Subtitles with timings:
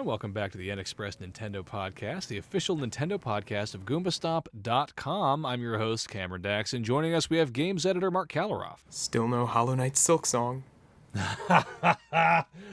[0.00, 0.12] everyone.
[0.12, 5.44] Welcome back to the NXpress Nintendo Podcast, the official Nintendo podcast of GoombaStomp.com.
[5.44, 8.78] I'm your host, Cameron Daxon, and joining us we have games editor Marc Kaliroff.
[8.88, 10.62] Still no Hollow Knight Silksong.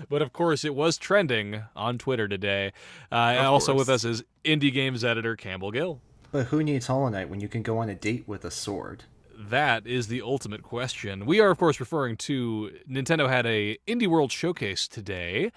[0.10, 2.72] but of course, it was trending on Twitter today.
[3.12, 3.80] Uh, and also course.
[3.80, 6.00] with us is indie games editor Campbell Gill.
[6.32, 9.04] But who needs Hollow Knight when you can go on a date with a sword?
[9.38, 11.26] That is the ultimate question.
[11.26, 15.52] We are, of course, referring to Nintendo had a Indie World showcase today,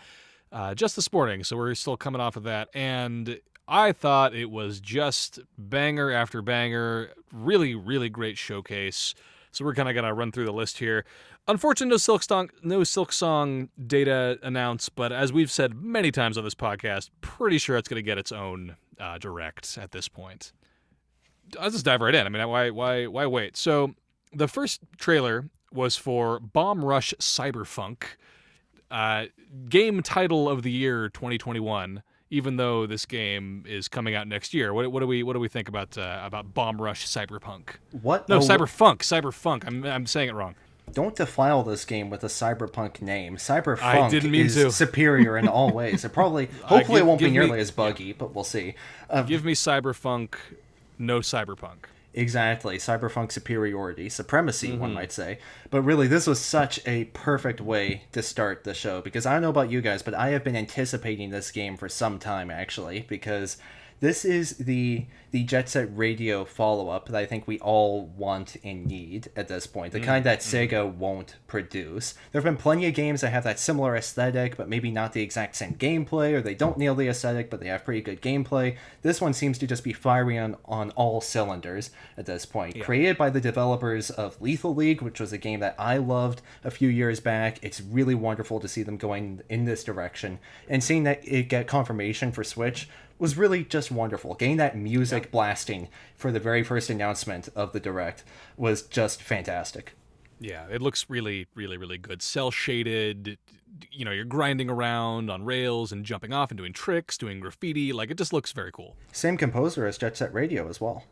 [0.52, 1.44] uh, just this morning.
[1.44, 6.42] So we're still coming off of that, and I thought it was just banger after
[6.42, 7.10] banger.
[7.32, 9.14] Really, really great showcase.
[9.52, 11.04] So we're kind of gonna run through the list here.
[11.48, 16.54] Unfortunately, no Silksong, no Silksong data announced, but as we've said many times on this
[16.54, 20.52] podcast, pretty sure it's gonna get its own uh, direct at this point.
[21.58, 22.26] I'll just dive right in.
[22.26, 23.56] I mean, why, why, why wait?
[23.56, 23.94] So,
[24.32, 28.04] the first trailer was for Bomb Rush Cyberfunk,
[28.90, 29.26] uh,
[29.68, 32.02] game title of the year 2021.
[32.32, 35.40] Even though this game is coming out next year, what, what do we what do
[35.40, 37.70] we think about uh, about Bomb Rush Cyberpunk?
[38.02, 38.28] What?
[38.28, 39.66] No, Oh, Cyberfunk, Cyberfunk.
[39.66, 40.54] I'm I'm saying it wrong.
[40.92, 43.36] Don't defile this game with a cyberpunk name.
[43.36, 44.70] Cyberpunk didn't mean is to.
[44.70, 46.04] superior in all ways.
[46.04, 48.74] It probably, hopefully, give- it won't be give me- nearly as buggy, but we'll see.
[49.08, 50.34] Uh, Give me Cyberpunk,
[51.00, 51.86] no Cyberpunk.
[52.12, 52.76] Exactly.
[52.78, 54.80] Cyberpunk superiority, supremacy, Mm-hmm.
[54.80, 55.38] one might say.
[55.70, 59.42] But really, this was such a perfect way to start the show because I don't
[59.42, 63.06] know about you guys, but I have been anticipating this game for some time actually
[63.08, 63.58] because
[64.00, 68.56] this is the the Jet Set Radio follow up that I think we all want
[68.64, 69.92] and need at this point.
[69.92, 70.74] The mm, kind that mm-hmm.
[70.74, 72.14] Sega won't produce.
[72.32, 75.22] There have been plenty of games that have that similar aesthetic, but maybe not the
[75.22, 78.76] exact same gameplay, or they don't nail the aesthetic, but they have pretty good gameplay.
[79.02, 82.82] This one seems to just be firing on, on all cylinders at this point.
[82.82, 86.72] Created by the developers of Lethal League, which was a game that I loved a
[86.72, 87.58] few years back.
[87.62, 90.40] It's really wonderful to see them going in this direction.
[90.68, 92.88] And seeing that it get confirmation for Switch
[93.20, 94.34] was really just wonderful.
[94.34, 98.24] Getting that music blasting for the very first announcement of the Direct
[98.56, 99.94] was just fantastic.
[100.40, 102.22] Yeah, it looks really, really, really good.
[102.22, 103.36] Cell shaded.
[103.92, 107.92] You know, you're grinding around on rails and jumping off and doing tricks, doing graffiti.
[107.92, 108.96] Like it just looks very cool.
[109.12, 111.04] Same composer as Jet Set Radio as well.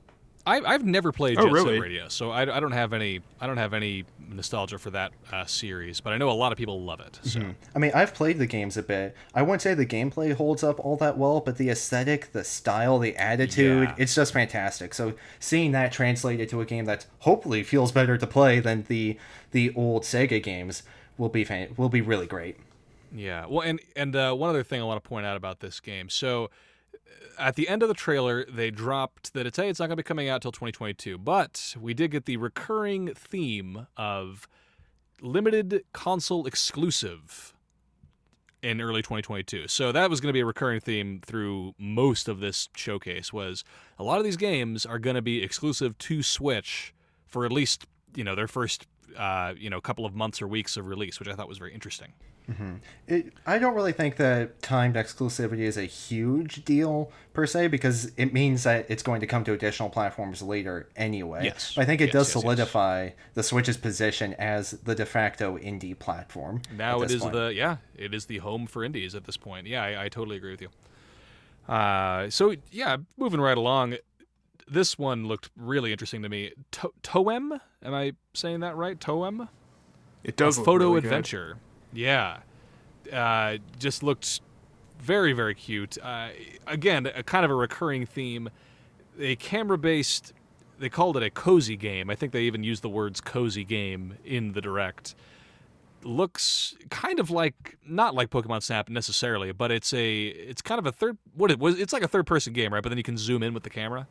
[0.47, 1.75] I, I've never played Oh, Jet really?
[1.77, 5.13] Set Radio, so I, I don't have any I don't have any nostalgia for that
[5.31, 7.19] uh, series, but I know a lot of people love it.
[7.23, 7.43] So
[7.75, 9.15] I mean, I've played the games a bit.
[9.35, 12.99] I wouldn't say the gameplay holds up all that well, but the aesthetic, the style,
[12.99, 13.95] the attitude, Yeah.
[13.99, 14.95] it's just fantastic.
[14.95, 19.19] So seeing that translated to a game that hopefully feels better to play than the
[19.51, 20.83] the old Sega games
[21.19, 22.57] will be fan- will be really great.
[23.15, 25.81] yeah, well, and and uh, one other thing I want to point out about this
[25.81, 26.09] game.
[26.09, 26.49] So
[27.39, 30.03] at the end of the trailer, they dropped that it's hey, it's not going to
[30.03, 34.49] be coming out till 2022, but we did get the recurring theme of
[35.21, 37.55] limited console exclusive
[38.63, 39.69] in early 2022.
[39.69, 43.65] So that was going to be a recurring theme through most of this showcase was
[43.99, 46.93] a lot of these games are going to be exclusive to Switch
[47.27, 47.87] for at least,
[48.17, 48.87] you know, their first
[49.17, 51.73] uh, you know, couple of months or weeks of release, which I thought was very
[51.73, 52.13] interesting.
[53.07, 58.11] It, I don't really think that timed exclusivity is a huge deal per se because
[58.17, 61.45] it means that it's going to come to additional platforms later anyway.
[61.45, 61.75] Yes.
[61.75, 62.43] But I think it Yes, does yes, yes.
[62.43, 66.63] solidify the Switch's position as the de facto indie platform.
[66.77, 67.35] Now at it this is point.
[67.35, 69.67] the yeah, it is the home for indies at this point.
[69.67, 70.69] Yeah, I, I totally agree with you.
[71.69, 73.97] Uh, so yeah, moving right along,
[74.67, 76.53] this one looked really interesting to me.
[76.73, 78.99] To- Toem, am I saying that right?
[78.99, 79.49] Toem,
[80.25, 81.07] It does look photo really good.
[81.09, 81.57] adventure.
[81.93, 82.39] Yeah,
[83.13, 84.41] uh, just looked
[84.99, 85.99] very very cute.
[86.03, 86.29] Uh,
[86.67, 88.51] again, a kind of a recurring theme.
[89.21, 90.33] A camera based.
[90.79, 92.09] They called it a cozy game.
[92.09, 95.17] I think they even used the words cozy game in the direct
[96.05, 100.87] looks kind of like not like Pokemon Snap necessarily, but it's a it's kind of
[100.87, 102.83] a third what it was it's like a third person game, right?
[102.83, 104.07] But then you can zoom in with the camera.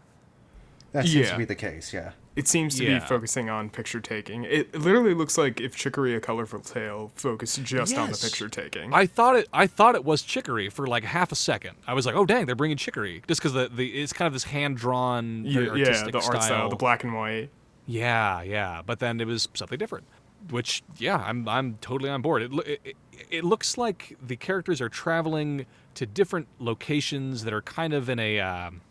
[0.98, 1.32] That seems Yeah.
[1.34, 2.12] to be the case, yeah.
[2.36, 2.98] It seems to Yeah.
[3.00, 4.46] be focusing on picture taking.
[4.46, 8.94] It literally looks like if Chicory A Colorful Tale focused just on the picture taking.
[8.94, 11.78] I thought it I thought it was Chicory for like half a second.
[11.86, 14.34] I was like, "Oh dang, they're bringing Chicory." Just cuz the, the it's kind of
[14.34, 17.50] this hand drawn yeah, yeah, artistic the art style, the black and white.
[17.86, 20.06] Yeah, yeah, but then it was something different,
[20.50, 22.42] which yeah, I'm I'm totally on board.
[22.42, 22.96] It it, it,
[23.30, 28.20] it looks like the characters are traveling to different locations that are kind of in
[28.20, 28.82] a um,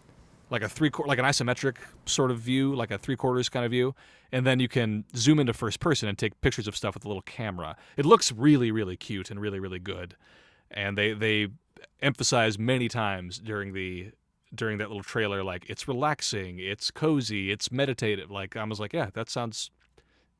[0.51, 1.77] like a three quar like an isometric
[2.07, 3.95] sort of view, like a three quarters kind of view,
[4.33, 7.09] and then you can zoom into first person and take pictures of stuff with a
[7.09, 7.77] little camera.
[7.97, 10.17] It looks really really cute and really really good,
[10.71, 11.49] and they they
[12.01, 14.11] emphasize many times during the
[14.55, 18.93] during that little trailer like it's relaxing it's cozy it's meditative like i was like
[18.93, 19.71] yeah that sounds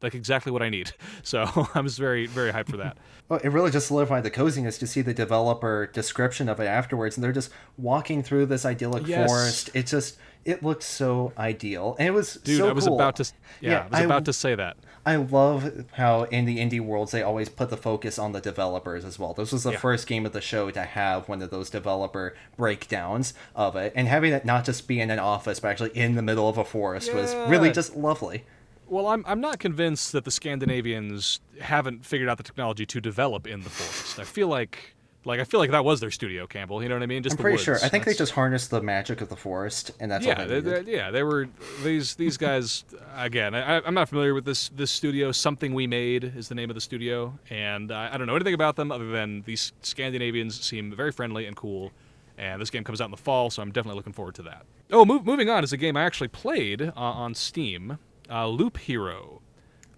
[0.03, 0.93] like exactly what I need.
[1.23, 1.45] So
[1.75, 2.97] I'm just very very hyped for that.
[3.29, 7.17] Well, it really just solidified the coziness to see the developer description of it afterwards,
[7.17, 9.29] and they're just walking through this idyllic Yes.
[9.29, 9.71] forest.
[9.75, 12.95] It just it looked so ideal, and it was Dude, so I was cool.
[12.95, 13.25] about to
[13.61, 14.77] yeah, Yeah, I was I- about to say that.
[15.05, 19.05] I love how in the indie worlds they always put the focus on the developers
[19.05, 19.35] as well.
[19.35, 19.79] This was the Yeah.
[19.79, 24.07] first game of the show to have one of those developer breakdowns of it, and
[24.07, 26.65] having it not just be in an office but actually in the middle of a
[26.65, 28.45] forest was really just lovely.
[28.89, 33.47] Well, I'm I'm not convinced that the Scandinavians haven't figured out the technology to develop
[33.47, 34.19] in the forest.
[34.19, 34.97] I feel like
[35.27, 36.83] like I feel like that was their studio, Campbell.
[36.83, 37.23] You know what I mean?
[37.23, 37.65] Just I'm pretty woods.
[37.65, 37.79] sure.
[37.83, 40.61] I think they just harnessed the magic of the forest, and that's yeah, all they,
[40.61, 41.49] they yeah, they were
[41.83, 42.85] these these guys.
[43.17, 45.33] Again, I, I'm not familiar with this this studio.
[45.33, 48.55] Something we made is the name of the studio, and I, I don't know anything
[48.55, 51.93] about them other than these Scandinavians seem very friendly and cool.
[52.39, 54.67] And this game comes out in the fall, so I'm definitely looking forward to that.
[54.93, 57.99] Oh, move, moving on is a game I actually played uh, on Steam,
[58.31, 59.43] uh, Loop Hero.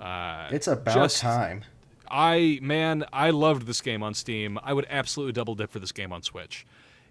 [0.01, 1.65] Uh, It's about just- time.
[2.11, 4.59] I man, I loved this game on Steam.
[4.63, 6.65] I would absolutely double dip for this game on Switch.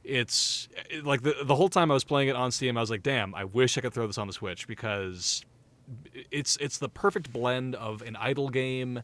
[0.04, 2.90] It's it- like the the whole time I was playing it on Steam, I was
[2.90, 5.44] like, "Damn, I wish I could throw this on the Switch because
[6.32, 9.04] it's it's the perfect blend of an idle game.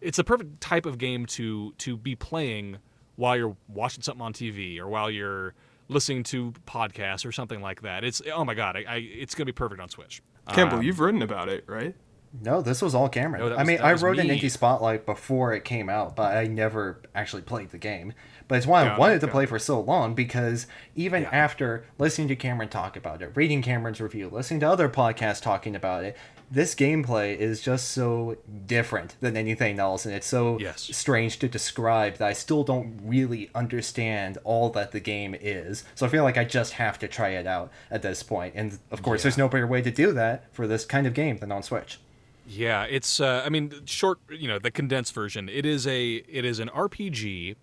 [0.00, 2.76] It's the perfect type of game to to be playing
[3.16, 5.54] while you're watching something on TV or while you're
[5.88, 8.04] listening to podcasts or something like that.
[8.04, 10.22] It's oh my god, I, I it's gonna be perfect on Switch.
[10.48, 11.94] Campbell, Um, you've written about it, right?
[12.42, 13.42] No, this was all Cameron.
[13.42, 16.36] No, that I mean, I was wrote an Indie spotlight before it came out, but
[16.36, 18.12] I never actually played the game.
[18.48, 21.22] But it's why I Got it, wanted to got play for so long because even
[21.22, 21.30] Yeah.
[21.32, 25.76] after listening to Cameron talk about it, reading Cameron's review, listening to other podcasts talking
[25.76, 26.16] about it,
[26.50, 28.36] this gameplay is just so
[28.66, 30.88] different than anything else, and it's so Yes.
[30.92, 35.84] strange to describe that I still don't really understand all that the game is.
[35.94, 38.54] So I feel like I just have to try it out at this point.
[38.56, 39.24] And of course, Yeah.
[39.24, 41.98] there's no better way to do that for this kind of game than on Switch.
[42.46, 45.48] Yeah, it's uh, I mean short, you know, the condensed version.
[45.48, 47.56] It is a it is an RPG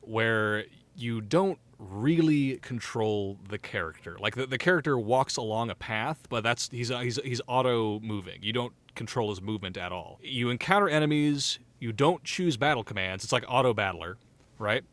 [0.00, 0.64] where
[0.96, 1.58] you don't
[1.90, 4.16] really control the character.
[4.18, 8.38] Like the, the character walks along a path, but that's he's he's he's auto moving.
[8.42, 10.18] You don't control his movement at all.
[10.22, 13.24] You encounter enemies, you don't choose battle commands.
[13.24, 14.16] It's like auto battler,
[14.58, 14.84] right?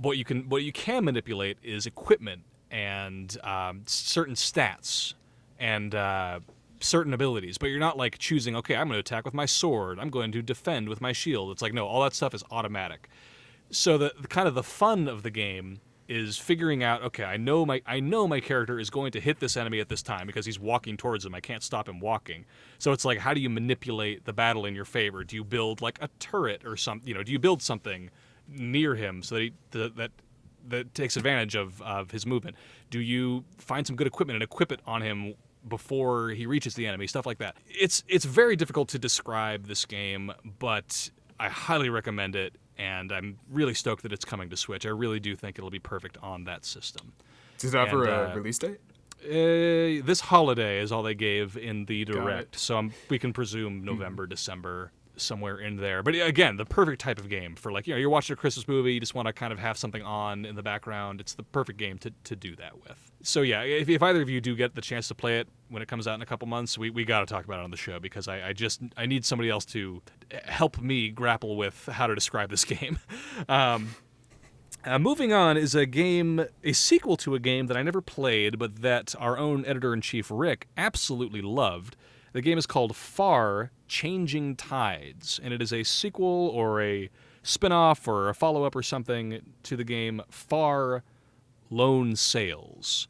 [0.00, 5.14] What you can what you can manipulate is equipment and um, certain stats
[5.58, 6.40] and uh,
[6.80, 8.54] certain abilities, but you're not like choosing.
[8.56, 9.98] Okay, I'm going to attack with my sword.
[9.98, 11.50] I'm going to defend with my shield.
[11.50, 13.08] It's like no, all that stuff is automatic.
[13.70, 17.02] So the, the kind of the fun of the game is figuring out.
[17.02, 19.88] Okay, I know my I know my character is going to hit this enemy at
[19.88, 21.34] this time because he's walking towards him.
[21.34, 22.44] I can't stop him walking.
[22.78, 25.24] So it's like, how do you manipulate the battle in your favor?
[25.24, 27.08] Do you build like a turret or something?
[27.08, 28.10] You know, do you build something
[28.48, 30.10] near him so that he, th- that
[30.68, 32.56] that takes advantage of, of his movement?
[32.90, 35.34] Do you find some good equipment and equip it on him
[35.68, 37.06] before he reaches the enemy?
[37.06, 37.56] Stuff like that.
[37.66, 43.38] It's it's very difficult to describe this game, but I highly recommend it, and I'm
[43.50, 44.86] really stoked that it's coming to Switch.
[44.86, 47.12] I really do think it'll be perfect on that system.
[47.58, 48.80] Does it have And, a uh, release date?
[49.24, 53.82] Uh, this holiday is all they gave in the direct, so I'm, we can presume
[53.84, 56.02] November, December, somewhere in there.
[56.02, 58.68] But again, the perfect type of game for like you know you're watching a Christmas
[58.68, 61.20] movie, you just want to kind of have something on in the background.
[61.20, 63.12] It's the perfect game to, to do that with.
[63.22, 65.82] So yeah, if, if either of you do get the chance to play it when
[65.82, 67.70] it comes out in a couple months, we, we got to talk about it on
[67.70, 70.02] the show because I, I just I need somebody else to
[70.44, 72.98] help me grapple with how to describe this game.
[73.48, 73.96] Um,
[74.84, 78.56] uh, moving on is a game, a sequel to a game that I never played,
[78.56, 81.96] but that our own editor in chief Rick absolutely loved.
[82.36, 87.08] The game is called Far Changing Tides, and it is a sequel or a
[87.42, 91.02] spin off or a follow up or something to the game Far
[91.70, 93.08] Lone Sails.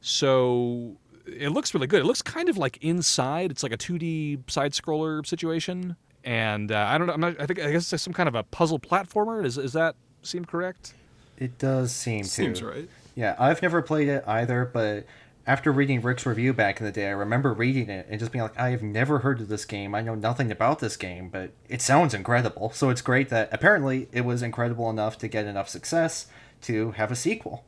[0.00, 2.02] So it looks really good.
[2.02, 3.50] It looks kind of like Inside.
[3.50, 5.96] It's like a 2D side scroller situation.
[6.22, 7.14] And uh, I don't know.
[7.14, 9.42] I'm not, I think I guess it's some kind of a puzzle platformer.
[9.42, 10.94] Does, does that seem correct?
[11.36, 12.66] It does seem Seems to.
[12.66, 12.88] right.
[13.16, 15.04] Yeah, I've never played it either, but
[15.46, 18.42] after reading Rick's review back in the day, I remember reading it and just being
[18.42, 19.94] like, I have never heard of this game.
[19.94, 22.70] I know nothing about this game, but it sounds incredible.
[22.70, 26.26] So it's great that apparently it was incredible enough to get enough success
[26.62, 27.64] to have a sequel.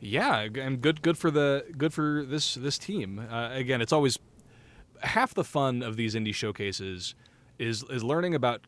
[0.00, 3.18] Yeah, and good good for the good for this this team.
[3.18, 4.18] Uh, again, it's always
[5.00, 7.14] half the fun of these indie showcases
[7.58, 8.62] is is learning about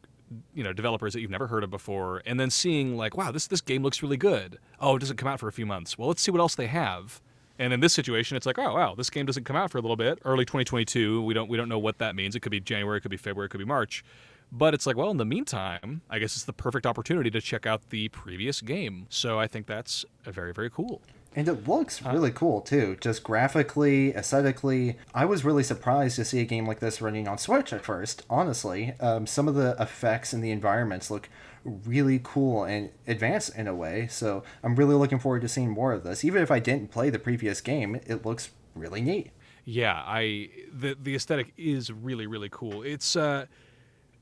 [0.54, 3.46] you know developers that you've never heard of before, and then seeing like, wow, this
[3.46, 4.58] this game looks really good.
[4.80, 5.96] Oh, it doesn't come out for a few months.
[5.96, 7.20] Well, let's see what else they have.
[7.58, 9.80] And in this situation, it's like, oh wow, this game doesn't come out for a
[9.80, 10.18] little bit.
[10.24, 11.22] Early 2022.
[11.22, 12.34] We don't we don't know what that means.
[12.34, 14.04] It could be January, it could be February, it could be March.
[14.52, 17.66] But it's like, well, in the meantime, I guess it's the perfect opportunity to check
[17.66, 19.06] out the previous game.
[19.08, 21.02] So I think that's uh, very very cool.
[21.34, 24.96] And it looks really cool too, just graphically, aesthetically.
[25.14, 28.24] I was really surprised to see a game like this running on Switch at first,
[28.30, 28.94] honestly.
[29.00, 31.28] Um, some of the effects and the environments look
[31.66, 35.92] really cool and advanced in a way, so I'm really looking forward to seeing more
[35.92, 36.24] of this.
[36.24, 39.30] Even if I didn't play the previous game, it looks really neat.
[39.64, 42.82] Yeah, I the the aesthetic is really really cool.
[42.82, 43.46] It's uh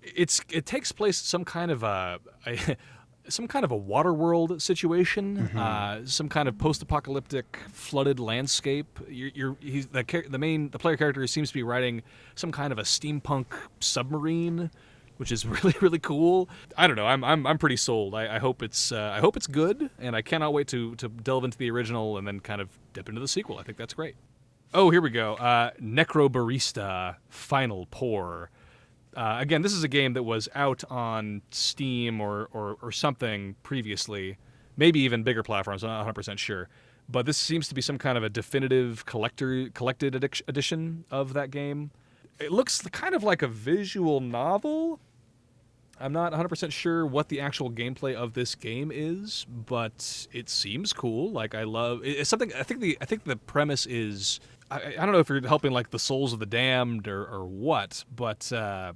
[0.02, 2.76] it's it takes place some kind of a, a
[3.28, 8.98] some kind of a water world situation, uh, some kind of post-apocalyptic flooded landscape.
[9.08, 12.02] You're, you're he's the the main the player character seems to be riding
[12.34, 13.46] some kind of a steampunk
[13.80, 14.70] submarine,
[15.16, 16.48] which is really really cool.
[16.76, 17.06] I don't know.
[17.06, 18.14] I'm I'm, I'm pretty sold.
[18.14, 21.08] I, I hope it's uh, I hope it's good, and I cannot wait to to
[21.08, 23.58] delve into the original and then kind of dip into the sequel.
[23.58, 24.16] I think that's great.
[24.76, 25.34] Oh, here we go.
[25.34, 28.50] Uh, Necrobarista Final Pour.
[29.16, 33.54] Uh, again, this is a game that was out on Steam or, or, or something
[33.62, 34.36] previously,
[34.76, 35.84] maybe even bigger platforms.
[35.84, 36.68] I'm not 100 percent sure,
[37.08, 41.52] but this seems to be some kind of a definitive collector collected edition of that
[41.52, 41.92] game.
[42.40, 44.98] It looks kind of like a visual novel.
[46.00, 50.92] I'm not 100% sure what the actual gameplay of this game is, but it seems
[50.92, 51.30] cool.
[51.30, 55.04] Like I love it's something I think the I think the premise is I, I
[55.06, 58.50] don't know if you're helping like the souls of the damned or, or what, but
[58.52, 58.94] uh,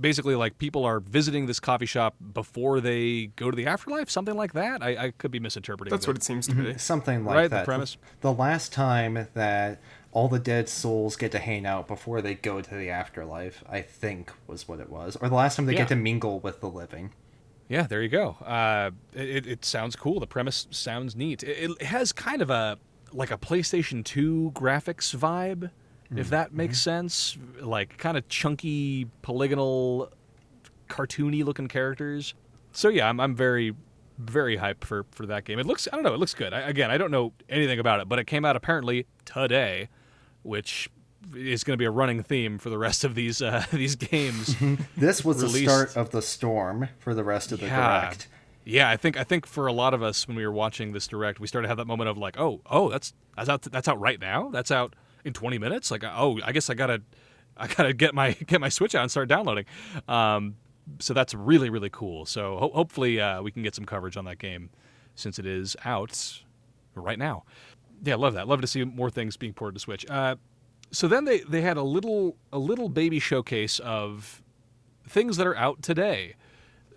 [0.00, 4.34] basically like people are visiting this coffee shop before they go to the afterlife, something
[4.36, 4.82] like that.
[4.82, 5.90] I, I could be misinterpreting.
[5.90, 6.76] That's the- what it seems to be.
[6.78, 7.64] Something like Right, the that.
[7.64, 7.96] premise.
[8.22, 9.80] The last time that
[10.12, 13.80] all the dead souls get to hang out before they go to the afterlife, I
[13.82, 15.16] think was what it was.
[15.16, 15.78] Or the last time they Yeah.
[15.80, 17.12] get to mingle with the living.
[17.68, 18.30] Yeah, there you go.
[18.44, 20.18] Uh, it, it sounds cool.
[20.18, 21.44] The premise sounds neat.
[21.44, 22.78] It, it has kind of a
[23.12, 25.70] like a PlayStation 2 graphics vibe,
[26.16, 27.36] if that makes sense.
[27.60, 30.12] Like kind of chunky, polygonal,
[30.88, 32.34] cartoony looking characters.
[32.72, 33.74] So yeah, I'm, I'm very
[34.18, 35.58] very hyped for for that game.
[35.58, 36.52] It looks I don't know, it looks good.
[36.52, 39.88] I, again, I don't know anything about it, but it came out apparently today,
[40.42, 40.88] which
[41.36, 44.56] is going to be a running theme for the rest of these uh, these games.
[44.96, 48.00] This was the start of the storm for the rest of the Yeah.
[48.00, 48.28] direct.
[48.64, 51.06] Yeah, I think I think for a lot of us when we were watching this
[51.06, 53.88] direct, we started to have that moment of like, oh, oh, that's that's out that's
[53.88, 54.50] out right now.
[54.50, 54.94] That's out
[55.24, 55.90] in 20 minutes.
[55.90, 57.02] Like, oh, I guess I gotta
[57.56, 59.64] I gotta get my get my Switch out and start downloading.
[60.08, 60.56] Um,
[60.98, 62.26] so that's really really cool.
[62.26, 64.70] So ho- hopefully uh, we can get some coverage on that game
[65.14, 66.42] since it is out
[66.94, 67.44] right now.
[68.02, 68.48] Yeah, love that.
[68.48, 70.08] Love to see more things being ported to Switch.
[70.08, 70.36] Uh,
[70.90, 74.42] so then they they had a little a little baby showcase of
[75.08, 76.34] things that are out today.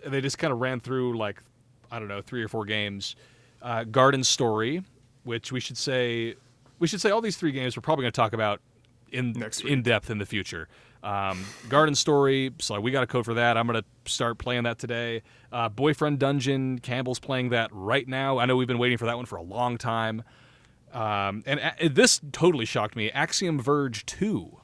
[0.05, 1.41] They just kind of ran through like
[1.91, 3.15] I don't know three or four games.
[3.61, 4.83] Uh, Garden Story,
[5.23, 6.35] which we should say
[6.79, 8.61] we should say all these three games we're probably going to talk about
[9.11, 10.67] in Next in depth in the future.
[11.03, 13.57] Um, Garden Story, so we got a code for that.
[13.57, 15.21] I'm going to start playing that today.
[15.51, 18.37] Uh, Boyfriend Dungeon, Campbell's playing that right now.
[18.37, 20.23] I know we've been waiting for that one for a long time.
[20.93, 23.09] Um, and a- this totally shocked me.
[23.11, 24.59] Axiom Verge 2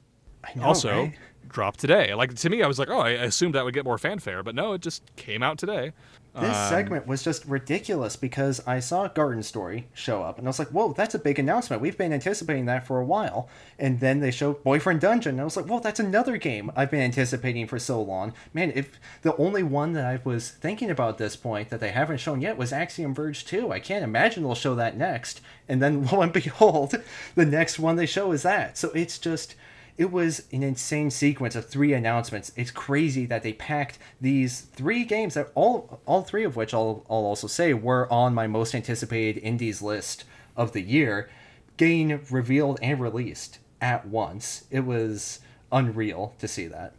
[0.56, 1.16] know, also right?
[1.48, 2.14] dropped today.
[2.14, 4.56] Like to me, I was like, oh, I assumed that would get more fanfare, but
[4.56, 5.92] no, it just came out today.
[6.36, 10.50] This Um, segment was just ridiculous because I saw Garden Story show up and I
[10.50, 11.82] was like, whoa, that's a big announcement.
[11.82, 13.50] We've been anticipating that for a while.
[13.80, 15.32] And then they show Boyfriend Dungeon.
[15.32, 18.34] And I was like, whoa, that's another game I've been anticipating for so long.
[18.54, 21.90] Man, if the only one that I was thinking about at this point that they
[21.92, 25.42] haven't shown yet was Axiom Verge 2, I can't imagine they'll show that next.
[25.68, 26.94] And then lo and behold,
[27.36, 28.78] the next one they show is that.
[28.78, 29.56] So it's just
[30.00, 32.54] it was an insane sequence of three announcements.
[32.56, 37.06] It's crazy that they packed these three games that all all three of which I'll,
[37.10, 40.24] I'll also say were on my most anticipated indies list
[40.56, 41.30] of the year,
[41.76, 44.64] getting revealed and released at once.
[44.72, 46.94] It was unreal to see that.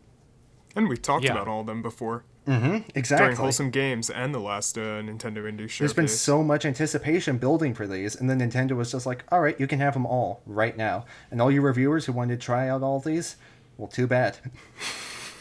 [0.76, 1.32] And we talked Yeah.
[1.32, 2.24] about all of them before
[2.58, 3.26] during Exactly.
[3.26, 5.78] During wholesome Games and the last uh, Nintendo Indie Showcase.
[5.78, 9.40] There's been so much anticipation building for these, and then Nintendo was just like, "All
[9.40, 12.44] right, you can have them all right now." And all you reviewers who wanted to
[12.44, 13.36] try out all these,
[13.76, 14.38] well, too bad.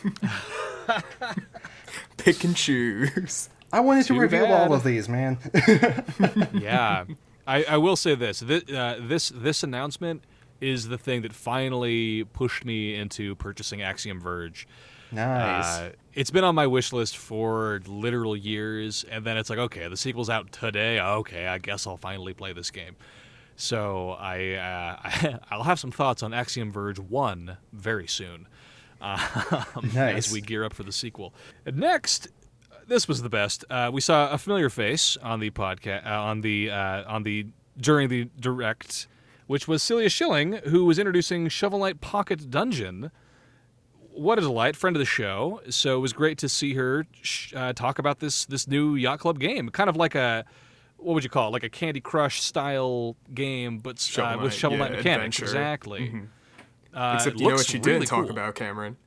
[2.17, 3.49] pick and choose.
[3.71, 4.51] I wanted to Too review bad.
[4.69, 5.37] all of these, man.
[6.53, 7.05] yeah,
[7.45, 10.23] I, I will say this: this, uh, this this announcement
[10.61, 14.67] is the thing that finally pushed me into purchasing Axiom Verge.
[15.11, 15.65] Nice.
[15.79, 19.87] Uh, it's been on my wish list for literal years, and then it's like, okay,
[19.87, 20.99] the sequel's out today.
[20.99, 22.95] Okay, I guess I'll finally play this game.
[23.55, 28.47] So I, uh, I'll have some thoughts on Axiom Verge One very soon,
[29.01, 29.19] um,
[29.93, 30.27] Nice.
[30.27, 31.33] as we gear up for the sequel.
[31.65, 32.27] And next,
[32.87, 33.65] this was the best.
[33.69, 37.47] Uh, we saw a familiar face on the podcast, uh, on the uh, on the
[37.77, 39.07] during the direct,
[39.47, 43.11] which was Celia Schilling, who was introducing Shovel Knight Pocket Dungeon
[44.11, 45.61] what a delight, friend of the show.
[45.69, 49.19] So it was great to see her sh- uh, talk about this this new yacht
[49.19, 50.45] club game, kind of like a
[50.97, 51.51] what would you call it?
[51.51, 55.37] Like a Candy Crush style game, but uh, Shovel with Knight, Shovel yeah, Knight mechanics.
[55.39, 55.45] adventure.
[55.45, 55.99] Exactly.
[56.09, 56.27] Mhm.
[56.93, 58.31] Uh, Except it you know looks what you really didn't talk cool.
[58.31, 58.97] about, Cameron.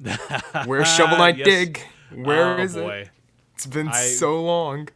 [0.66, 1.46] Where's Shovel Knight Yes.
[1.46, 1.80] Dig?
[2.14, 2.88] Where oh, is boy.
[3.02, 3.10] it?
[3.54, 4.88] It's been I- so long.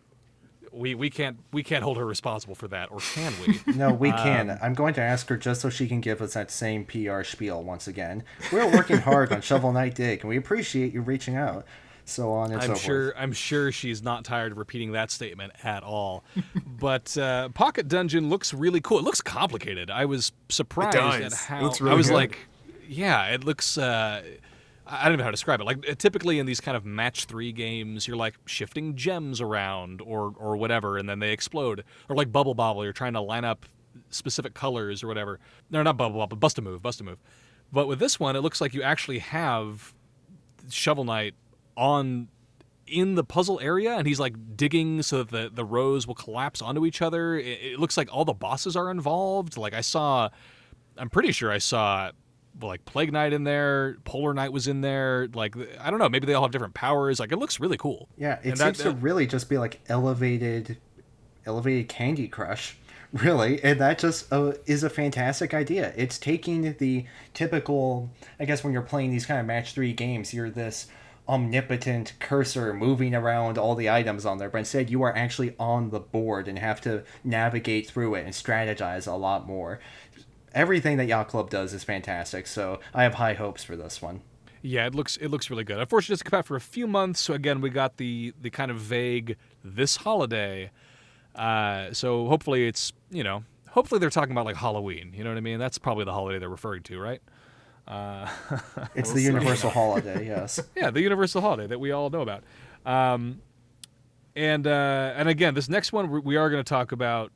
[0.75, 3.61] We we can't we can't hold her responsible for that, or can we?
[3.75, 4.51] No, we can.
[4.51, 7.23] Um, I'm going to ask her just so she can give us that same PR
[7.23, 8.25] spiel once again.
[8.53, 11.65] We're working hard on Shovel Knight Dig, and we appreciate you reaching out.
[12.07, 12.81] So on and so I'm forth.
[12.83, 16.23] sure I'm sure she's not tired of repeating that statement at all.
[16.67, 18.99] but uh, Pocket Dungeon looks really cool.
[18.99, 19.91] It looks complicated.
[19.91, 21.33] I was surprised at does.
[21.33, 22.15] It how looks I was good.
[22.15, 22.39] like,
[22.87, 23.79] yeah, it looks.
[23.79, 24.23] Uh,
[24.87, 25.65] I don't even know how to describe it.
[25.65, 30.01] Like uh, typically in these kind of match three games, you're like shifting gems around
[30.03, 31.85] or or whatever, and then they explode.
[32.09, 33.67] Or like Bubble Bobble, you're trying to line up
[34.11, 35.41] specific colors or whatever.
[35.71, 37.19] No, not Bubble Bobble, but Bust a Move, Bust a Move.
[37.73, 39.95] But with this one, it looks like you actually have
[40.69, 41.35] Shovel Knight
[41.77, 42.29] on
[42.87, 46.61] in the puzzle area and he's like digging so that the, the rows will collapse
[46.61, 47.37] onto each other.
[47.37, 49.57] It, it looks like all the bosses are involved.
[49.57, 50.29] Like I saw,
[50.99, 52.11] I'm pretty sure I saw
[52.63, 55.29] like Plague Knight in there, Polar Knight was in there.
[55.35, 57.21] Like I don't know, maybe they all have different powers.
[57.21, 58.09] Like it looks really cool.
[58.17, 60.79] Yeah, it And that- seems to really just be like elevated,
[61.47, 62.77] elevated Candy Crush,
[63.13, 65.93] really, and that just uh, is a fantastic idea.
[65.97, 70.33] It's taking the typical, I guess, when you're playing these kind of match three games,
[70.35, 70.87] you're this
[71.27, 75.89] omnipotent cursor moving around all the items on there, but instead you are actually on
[75.91, 79.81] the board and have to navigate through it and strategize a lot more.
[80.55, 84.23] Everything that Yacht Club does is fantastic, so I have high hopes for this one.
[84.63, 85.79] Yeah, it looks it looks really good.
[85.79, 87.21] Unfortunately, it's come out for a few months.
[87.21, 90.71] So again, we got the the kind of vague this holiday.
[91.35, 95.13] Uh, so hopefully it's you know hopefully they're talking about like Halloween.
[95.15, 95.59] You know what I mean?
[95.59, 97.21] That's probably the holiday they're referring to, right?
[97.87, 98.27] Uh,
[98.95, 100.61] It's the universal holiday, yes.
[100.75, 102.45] yeah, the universal holiday that we all know about.
[102.87, 103.43] Um,
[104.37, 107.33] and uh, and again, this next one we- we are going to talk about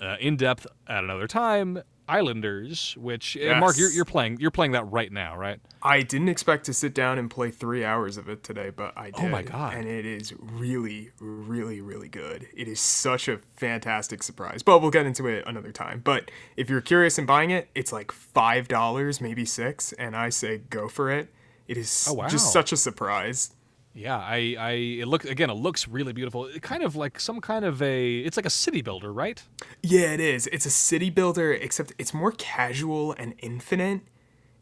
[0.00, 1.82] uh, in depth at another time.
[2.08, 5.60] Islanders, which uh, Mark, you're, you're playing you're playing that right now, right?
[5.82, 9.10] I didn't expect to sit down and play three hours of it today, but I
[9.10, 9.24] did.
[9.24, 9.74] Oh my God.
[9.74, 12.48] And it is really, really, really good.
[12.56, 14.62] It is such a fantastic surprise.
[14.62, 16.00] But we'll get into it another time.
[16.04, 20.28] But if you're curious in buying it, it's like five dollars, maybe six, and I
[20.30, 21.32] say go for it.
[21.68, 22.28] It is Oh, wow.
[22.28, 23.50] just such a surprise.
[23.96, 25.48] Yeah, I, I it look again.
[25.48, 26.44] It looks really beautiful.
[26.44, 28.18] It kind of like some kind of a.
[28.18, 29.42] It's like a city builder, right?
[29.82, 30.46] Yeah, it is.
[30.52, 34.02] It's a city builder, except it's more casual and infinite,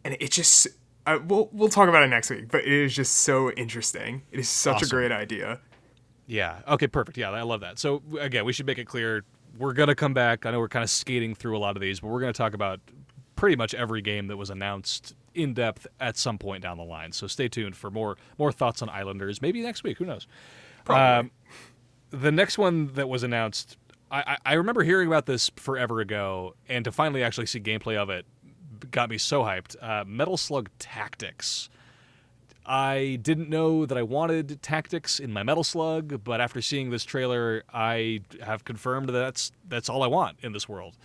[0.04, 0.68] and it just.
[1.04, 4.22] Uh, we'll we'll talk about it next week, but it is just so interesting.
[4.30, 4.86] It is such Awesome.
[4.86, 5.60] a great idea.
[6.26, 6.60] Yeah.
[6.68, 6.86] Okay.
[6.86, 7.18] Perfect.
[7.18, 7.78] Yeah, I love that.
[7.80, 9.24] So again, we should make it clear
[9.58, 10.46] we're gonna come back.
[10.46, 12.54] I know we're kind of skating through a lot of these, but we're gonna talk
[12.54, 12.80] about
[13.36, 17.12] pretty much every game that was announced in depth at some point down the line.
[17.12, 19.42] So stay tuned for more more thoughts on Islanders.
[19.42, 19.98] Maybe next week.
[19.98, 20.26] Who knows?
[20.84, 21.30] Probably.
[22.10, 23.78] the next one that was announced,
[24.10, 27.96] I, I, I remember hearing about this forever ago, and to finally actually see gameplay
[27.96, 28.26] of it
[28.90, 29.76] got me so hyped.
[29.82, 31.68] Uh, Metal Slug Tactics.
[32.66, 37.04] I didn't know that I wanted tactics in my Metal Slug, but after seeing this
[37.04, 40.96] trailer, I have confirmed that that's that's all I want in this world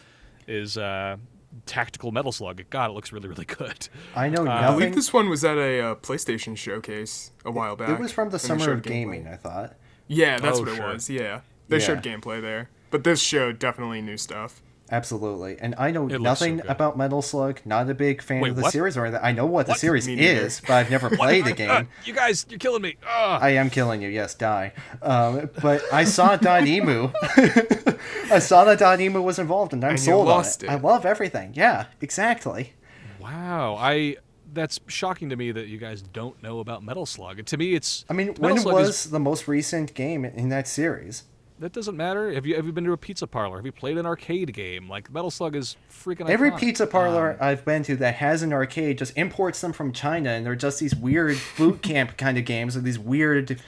[0.48, 1.18] is uh,
[1.66, 2.64] tactical Metal Slug.
[2.70, 3.90] God, it looks really really good.
[4.16, 4.80] I know I nothing.
[4.80, 7.90] believe this one was at a uh, PlayStation showcase a while back.
[7.90, 8.88] It was from the Summer showed of gameplay.
[8.90, 9.76] Gaming, I thought.
[10.08, 10.90] Yeah, that's Oh, what sure.
[10.90, 11.10] it was.
[11.10, 11.86] Yeah, they Yeah.
[11.86, 14.62] showed gameplay there, but this showed definitely new stuff.
[14.92, 15.58] Absolutely.
[15.60, 18.50] And I know It looks so nothing about Metal Slug, not a big fan Wait,
[18.50, 18.72] of the what?
[18.72, 19.24] series or anything.
[19.24, 21.88] I know what the series is, but I've never played the Uh, game.
[22.06, 22.96] you guys, you're killing me.
[23.04, 23.40] Ugh.
[23.42, 24.74] I am killing you, yes, die.
[25.02, 27.14] Um, but I saw Dotemu.
[28.32, 30.64] I saw that Dotemu was involved, and I'm And sold on it.
[30.64, 30.70] it.
[30.70, 31.54] I love everything.
[31.56, 32.74] Yeah, exactly.
[33.20, 34.18] Wow, I
[34.52, 37.46] that's shocking to me that you guys don't know about Metal Slug.
[37.46, 40.50] To me, it's I mean, Metal when Slug was is- the most recent game in
[40.50, 41.24] that series?
[41.60, 42.32] That doesn't matter.
[42.32, 43.58] Have you have you been to a pizza parlor?
[43.58, 44.88] Have you played an arcade game?
[44.88, 46.30] Like Metal Slug is freaking.
[46.30, 46.60] Every iconic.
[46.60, 50.30] pizza parlor Um, I've been to that has an arcade just imports them from China,
[50.30, 53.62] and they're just these weird boot camp kind of games, or these weird.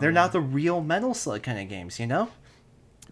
[0.00, 2.30] they're not the real Metal Slug kind of games, you know?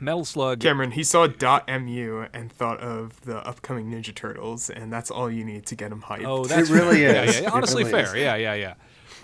[0.01, 0.61] Metal Slug.
[0.61, 5.45] Cameron, he saw Dotemu and thought of the upcoming Ninja Turtles, and that's all you
[5.45, 6.27] need to get him hyped.
[6.27, 7.15] Oh, that's really fair.
[7.15, 7.37] Yeah, is.
[7.37, 7.51] yeah, yeah.
[7.51, 8.17] Honestly, really fair.
[8.17, 8.23] is.
[8.23, 8.75] Yeah, yeah, yeah.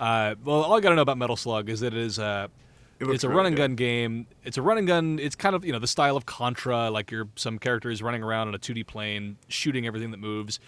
[0.00, 2.48] Uh, well, all I gotta know about Metal Slug is that it is uh,
[3.02, 3.62] It it's a really run and good.
[3.62, 4.26] gun game.
[4.44, 5.18] It's a run and gun.
[5.18, 8.48] It's kind of you know the style of Contra, like you're some characters running around
[8.48, 10.60] on a 2D plane, shooting everything that moves.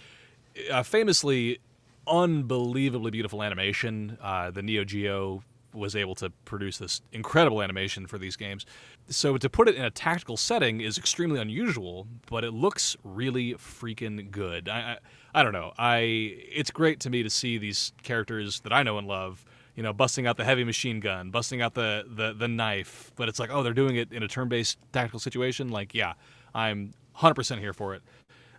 [0.71, 1.59] Uh, famously,
[2.07, 4.19] unbelievably beautiful animation.
[4.21, 5.43] Uh, the Neo Geo
[5.73, 8.65] was able to produce this incredible animation for these games.
[9.09, 13.55] So to put it in a tactical setting is extremely unusual, but it looks really
[13.55, 14.69] freaking good.
[14.69, 14.99] I, I
[15.37, 15.73] I don't know.
[15.77, 19.83] I it's great to me to see these characters that I know and love you
[19.83, 23.39] know, busting out the heavy machine gun, busting out the the the knife, but it's
[23.39, 25.69] like, oh, they're doing it in a turn-based tactical situation.
[25.69, 26.15] Like, yeah,
[26.55, 28.03] I'm 100% here for it.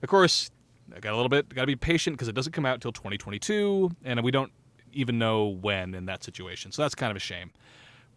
[0.01, 0.51] Of course,
[0.95, 2.91] I got a little bit, got to be patient because it doesn't come out till
[2.91, 4.51] 2022, and we don't
[4.93, 6.71] even know when in that situation.
[6.71, 7.51] So that's kind of a shame.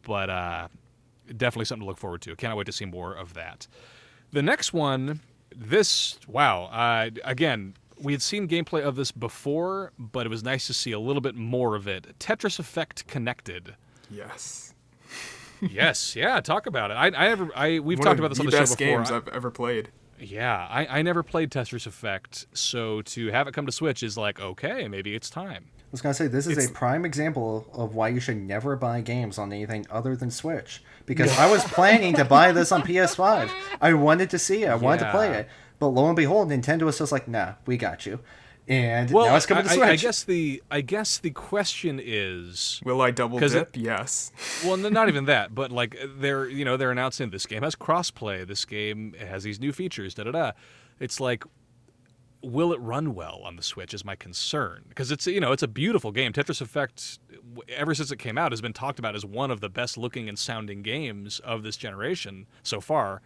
[0.03, 0.69] But uh,
[1.37, 2.37] definitely something to look forward to.
[2.37, 3.67] Cannot wait to see more of that.
[4.33, 5.21] The next one,
[5.55, 10.67] this wow, uh, again, we had seen gameplay of this before, but it was nice
[10.69, 12.19] to see a little bit more of it.
[12.19, 13.75] Tetris Effect Connected.
[14.11, 14.75] Yes.
[15.61, 16.95] yes, yeah, talk about it.
[16.95, 18.97] I, I ever, I we've One talked about this the on the show best before.
[18.99, 19.91] games I- I've ever played.
[20.21, 24.17] yeah, I, I never played Tetris Effect, so to have it come to Switch is
[24.17, 25.67] like, okay, maybe it's time.
[25.79, 28.77] I was gonna say this is It's- a prime example of why you should never
[28.77, 30.83] buy games on anything other than Switch.
[31.07, 33.51] Because I was planning to buy this on PS5.
[33.81, 34.69] I wanted to see it.
[34.69, 35.49] I wanted to play it.
[35.79, 38.21] But lo and behold, Nintendo was just like, "Nah, we got you."
[38.67, 39.89] And Well, now it's coming to I, Switch.
[39.89, 43.83] I, I guess the I guess the question is, Will I double 'Cause it- dip?
[43.83, 44.31] yes.
[44.65, 48.47] well, not even that, but like they're you know they're announcing this game has crossplay,
[48.47, 50.53] this game has these new features, da da da.
[51.01, 51.45] It's like,
[52.43, 53.95] will it run well on the Switch?
[53.95, 56.33] Is my concern because it's you know it's a beautiful game.
[56.35, 57.19] Tetris Effect,
[57.71, 60.29] ever since it came out, has been talked about as one of the best looking
[60.29, 63.23] and sounding games of this generation so far,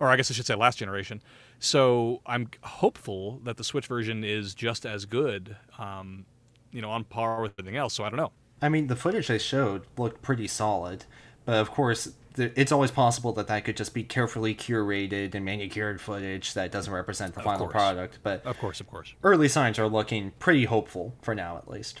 [0.00, 1.22] or I guess I should say last generation.
[1.60, 6.24] So I'm hopeful that the Switch version is just as good, um,
[6.72, 7.94] you know, on par with everything else.
[7.94, 8.32] So I don't know.
[8.62, 11.04] I mean, the footage they showed looked pretty solid,
[11.44, 15.44] but of course, th- it's always possible that that could just be carefully curated and
[15.44, 17.72] manicured footage that doesn't represent the final course.
[17.72, 18.18] product.
[18.22, 19.14] But Of course, of course.
[19.22, 22.00] early signs are looking pretty hopeful for now, at least.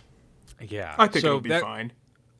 [0.60, 1.92] Yeah, I think so it'll be that- fine.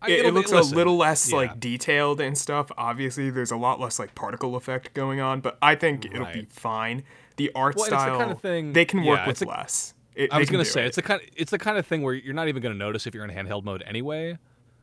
[0.03, 1.37] I- It, it'll it be- looks listen, a little less yeah.
[1.37, 2.71] like detailed and stuff.
[2.79, 6.47] Obviously, there's a lot less like particle effect going on, but I think it'll be
[6.51, 7.05] fine.
[7.37, 9.43] The art Well, and it's the style, kind of thing- they can work yeah, with
[9.43, 9.95] a- less.
[10.15, 10.87] It, I was gonna say it.
[10.89, 13.07] it's the kind of, it's the kind of thing where you're not even gonna notice
[13.07, 14.37] if you're in handheld mode anyway.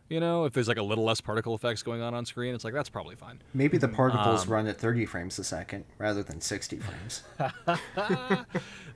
[0.10, 2.64] You know, if there's like a little less particle effects going on on screen, it's
[2.64, 3.42] like that's probably fine.
[3.54, 7.24] Maybe the particles Um, run at 30 frames a second rather than 60 frames.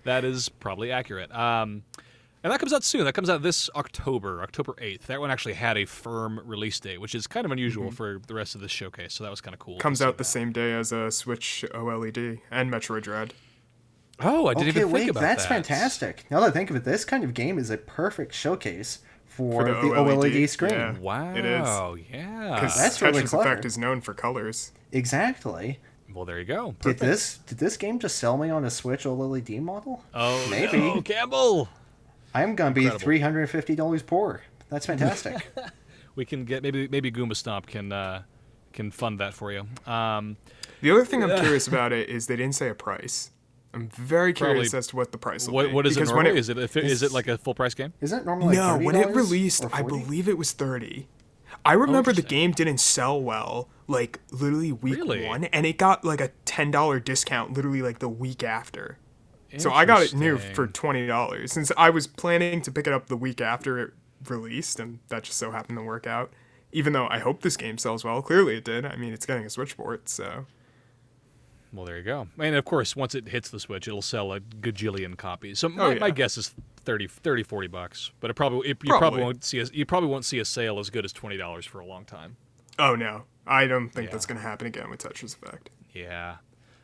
[0.03, 1.31] That is probably accurate.
[1.35, 1.83] Um,
[2.43, 3.05] and that comes out soon.
[3.05, 5.01] That comes out this October, October 8th.
[5.03, 8.33] That one actually had a firm release date, which is kind of unusual for the
[8.33, 9.13] rest of this showcase.
[9.13, 9.75] So that was kind of cool.
[9.75, 9.81] to Mm-hmm.
[9.81, 10.29] comes out the that.
[10.29, 13.33] same day as a Switch OLED and Metroid Dread.
[14.23, 15.49] Oh, I didn't okay, even wait, think about that's that.
[15.49, 16.25] fantastic.
[16.29, 19.63] Now that I think of it, this kind of game is a perfect showcase for,
[19.65, 20.71] For the, the OLED, OLED, screen.
[20.73, 20.97] yeah.
[20.99, 21.33] Wow.
[21.33, 21.67] It is.
[22.11, 22.55] Yeah.
[22.55, 23.49] Because That's really Tetris clever.
[23.49, 24.73] Effect is known for colors.
[24.91, 25.79] Exactly.
[26.13, 26.75] Well, there you go.
[26.81, 30.03] Did this did this game just sell me on a Switch OLED model?
[30.13, 30.77] Oh, Maybe.
[30.77, 31.69] no, Campbell.
[32.33, 34.41] I'm gonna be three hundred and fifty dollars poor.
[34.69, 35.35] That's fantastic.
[36.13, 38.23] We can get maybe maybe Goomba Stomp can uh,
[38.73, 39.65] can fund that for you.
[39.89, 40.35] Um,
[40.81, 43.31] The other thing I'm curious about it is they didn't say a price.
[43.73, 45.73] I'm very curious Probably- as to what the price will what be.
[45.73, 46.39] what is it because when normally?
[46.41, 47.93] Is it if it, is it is- like a full price game?
[48.01, 51.07] Isn't it normally like no, when it released, I believe it was 30.
[51.63, 55.25] I remember the game didn't sell well, like literally week Really?
[55.25, 58.97] one, and it got like a ten dollar discount literally like the week after.
[59.57, 62.93] So I got it new for twenty dollars since I was planning to pick it
[62.93, 63.93] up the week after it
[64.29, 66.31] released, and that just so happened to work out.
[66.71, 68.85] Even though I hope this game sells well, clearly it did.
[68.85, 70.45] I mean, it's getting a Switch port, so
[71.73, 72.27] Well, there you go.
[72.39, 75.59] And of course, once it hits the Switch, it'll sell a gajillion copies.
[75.59, 78.11] So my, Oh, my guess is 30, 30, 40 bucks.
[78.21, 79.23] But it probably it, you probably Probably.
[79.23, 81.79] won't see a, you probably won't see a sale as good as twenty dollars for
[81.81, 82.37] a long time.
[82.79, 84.11] oh no, I don't think Yeah.
[84.13, 85.69] that's gonna happen again with Tetris Effect.
[85.93, 86.37] Yeah,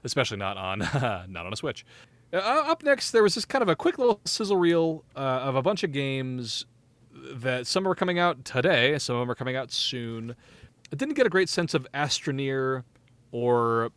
[0.03, 0.79] especially not on
[1.29, 1.85] not on a Switch.
[2.33, 5.55] Uh, up next, there was just kind of a quick little sizzle reel uh, of
[5.55, 6.65] a bunch of games
[7.13, 10.35] that some are coming out today, some of them are coming out soon.
[10.91, 12.83] I didn't get a great sense of Astroneer
[13.31, 13.91] or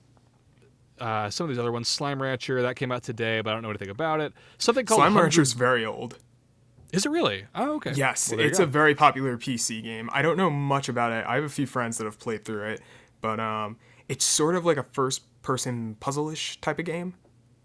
[0.98, 1.88] uh, some of these other ones.
[1.88, 4.32] Slime Rancher that came out today, but I don't know anything about it.
[4.58, 6.18] Something called Slime 100 Rancher's very old.
[6.92, 7.44] Is it really?
[7.54, 7.92] Oh, okay.
[7.94, 10.10] Yes, Well, it's a very popular PC game.
[10.12, 11.24] I don't know much about it.
[11.26, 12.80] I have a few friends that have played through it,
[13.20, 13.76] but um,
[14.08, 17.14] it's sort of like a first-person puzzle-ish type of game.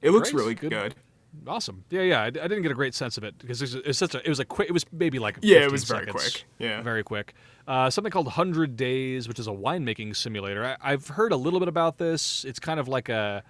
[0.01, 0.69] It looks Great, really good.
[0.71, 0.95] good.
[1.47, 1.83] awesome.
[1.89, 2.21] Yeah, yeah.
[2.21, 4.19] I, I didn't get a great sense of it because it's, it's such a.
[4.25, 4.69] It was a quick.
[4.69, 6.21] It was maybe like Yeah, it 15 was very seconds.
[6.23, 6.43] quick.
[6.59, 6.81] Yeah.
[6.81, 7.33] very quick.
[7.67, 10.63] Uh, something called Hundred Days, which is a winemaking simulator.
[10.63, 12.45] I, I've heard a little bit about this.
[12.45, 13.43] It's kind of like a,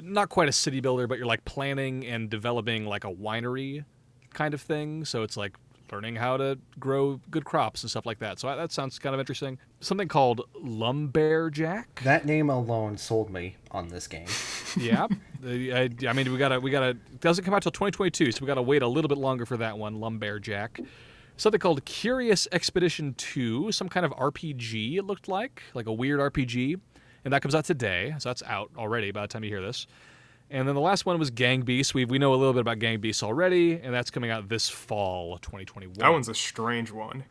[0.00, 3.84] not quite a city builder, but you're like planning and developing like a winery
[4.32, 5.04] kind of thing.
[5.04, 5.56] So it's like
[5.92, 8.38] learning how to grow good crops and stuff like that.
[8.38, 9.58] So I, that sounds kind of interesting.
[9.80, 12.02] Something called Lumberjack.
[12.04, 14.26] That name alone sold me on this game.
[14.78, 15.06] yeah,
[15.44, 16.90] I, I mean, we gotta, we gotta.
[16.90, 19.56] It doesn't come out till 2022, so we gotta wait a little bit longer for
[19.56, 20.00] that one.
[20.00, 20.80] Lumberjack.
[21.36, 24.96] Something called Curious Expedition 2, some kind of RPG.
[24.96, 26.80] It looked like, like a weird RPG,
[27.24, 29.86] and that comes out today, so that's out already by the time you hear this.
[30.50, 31.92] And then the last one was Gang Beasts.
[31.92, 34.68] We we know a little bit about Gang Beasts already, and that's coming out this
[34.68, 35.94] fall, 2021.
[35.98, 37.24] That one's a strange one.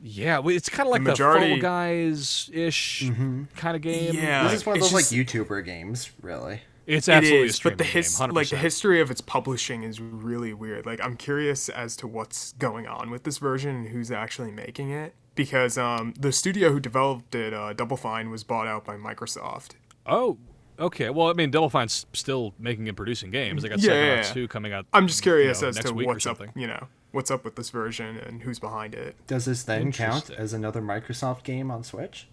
[0.00, 3.10] Yeah, it's kind of like the, majority- Fall Guys ish
[3.56, 4.14] kind of game.
[4.14, 4.44] Yeah.
[4.44, 6.60] This is one of those just- like YouTuber games, really.
[6.86, 8.32] it's It absolutely a is, but the his game, 100%.
[8.34, 10.86] like the history of its publishing is really weird.
[10.86, 14.90] Like I'm curious as to what's going on with this version and who's actually making
[14.90, 18.96] it because um, the studio who developed it, uh, Double Fine, was bought out by
[18.96, 19.72] Microsoft.
[20.06, 20.38] Oh,
[20.78, 21.10] okay.
[21.10, 23.62] Well, I mean, Double Fine's still making and producing games.
[23.62, 24.32] They got Yeah, Psychonauts yeah, yeah.
[24.32, 24.86] 2 coming out.
[24.92, 26.52] I'm just curious you know, as to what's up, something.
[26.60, 26.86] you know,
[27.18, 29.16] what's up with this version and who's behind it.
[29.26, 32.28] Does this then count as another Microsoft game on Switch?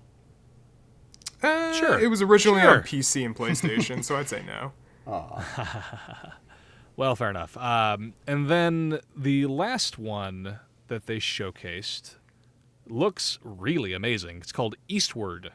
[1.42, 2.00] Uh, Sure.
[2.00, 2.76] It was originally Sure.
[2.78, 4.74] on PC and PlayStation, so I'd say no.
[6.98, 7.58] Well, fair enough.
[7.58, 12.16] Um, and then the last one that they showcased
[12.88, 14.38] looks really amazing.
[14.38, 15.52] It's called Eastward.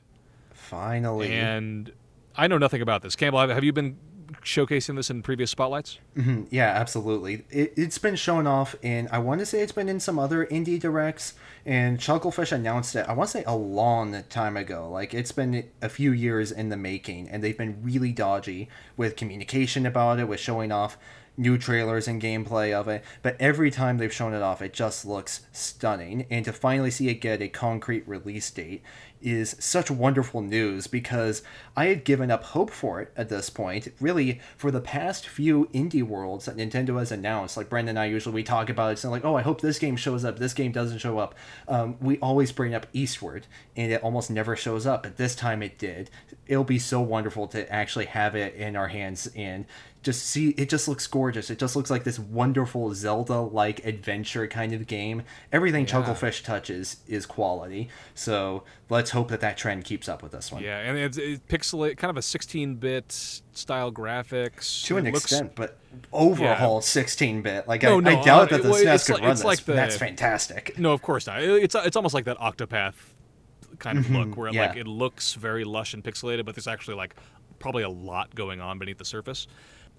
[0.53, 1.33] Finally.
[1.33, 1.93] And
[2.37, 3.16] I know nothing about this.
[3.16, 3.97] Campbell, have, have you been
[4.43, 5.99] showcasing this in previous spotlights?
[6.16, 6.45] Mm-hmm.
[6.51, 7.45] Yeah, absolutely.
[7.51, 10.47] It, it's been shown off in, I want to say it's been in some other
[10.47, 14.88] indie directs, and Chucklefish announced it, I want to say a long time ago.
[14.90, 19.16] Like, it's been a few years in the making, and they've been really dodgy with
[19.16, 20.97] communication about it, with showing off
[21.37, 23.03] new trailers and gameplay of it.
[23.23, 26.27] But every time they've shown it off, it just looks stunning.
[26.31, 28.83] And to finally see it get a concrete release date
[29.22, 31.42] is such wonderful news because
[31.76, 33.88] I had given up hope for it at this point.
[34.00, 38.06] Really, for the past few indie worlds that Nintendo has announced, like Brendan and I
[38.06, 40.38] usually we talk about it, saying like, "Oh, I hope this game shows up.
[40.38, 41.35] This game doesn't show up."
[41.68, 45.02] Um, we always bring up Eastward, and it almost never shows up.
[45.02, 46.11] But this time it did.
[46.46, 49.66] It'll be so wonderful to actually have it in our hands and
[50.03, 54.47] just see it just looks gorgeous it just looks like this wonderful zelda like adventure
[54.47, 60.09] kind of game everything chucklefish touches is quality so let's hope that that trend keeps
[60.09, 63.13] up with this one Yeah, and it's, it's pixelate, kind of a 16-bit
[63.53, 64.85] style graphics.
[64.87, 65.77] to an looks- extent but
[66.13, 69.23] overhaul 16-bit like No, I, no, I doubt uh, that the well, SNES could like-
[69.23, 71.43] run this like the- that's fantastic No, of course not.
[71.43, 72.95] It's it's almost like that Octopath
[73.79, 74.55] kind of look, where Mm-hmm.
[74.57, 74.69] yeah.
[74.69, 77.15] like it looks very lush and pixelated, but there's actually like
[77.59, 79.47] probably a lot going on beneath the surface.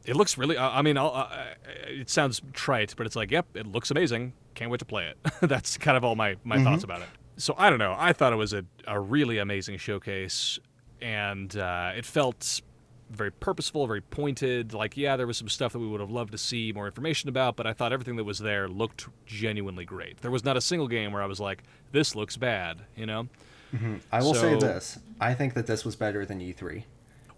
[0.06, 0.58] It looks really.
[0.58, 1.54] I I mean, I'll, I,
[1.88, 4.34] it sounds trite, but it's like, yep, it looks amazing.
[4.56, 5.18] Can't wait to play it.
[5.42, 6.66] That's kind of all my my Mm-hmm.
[6.66, 7.08] thoughts about it.
[7.38, 7.96] So I don't know.
[7.98, 10.60] I thought it was a a really amazing showcase,
[11.02, 12.62] and uh, it felt
[13.10, 14.74] very purposeful, very pointed.
[14.74, 17.28] Like, yeah, there was some stuff that we would have loved to see more information
[17.28, 20.22] about, but I thought everything that was there looked genuinely great.
[20.22, 23.28] There was not a single game where I was like, this looks bad, you know?
[24.14, 24.98] I will say this.
[25.20, 26.84] I think that this was better than E3.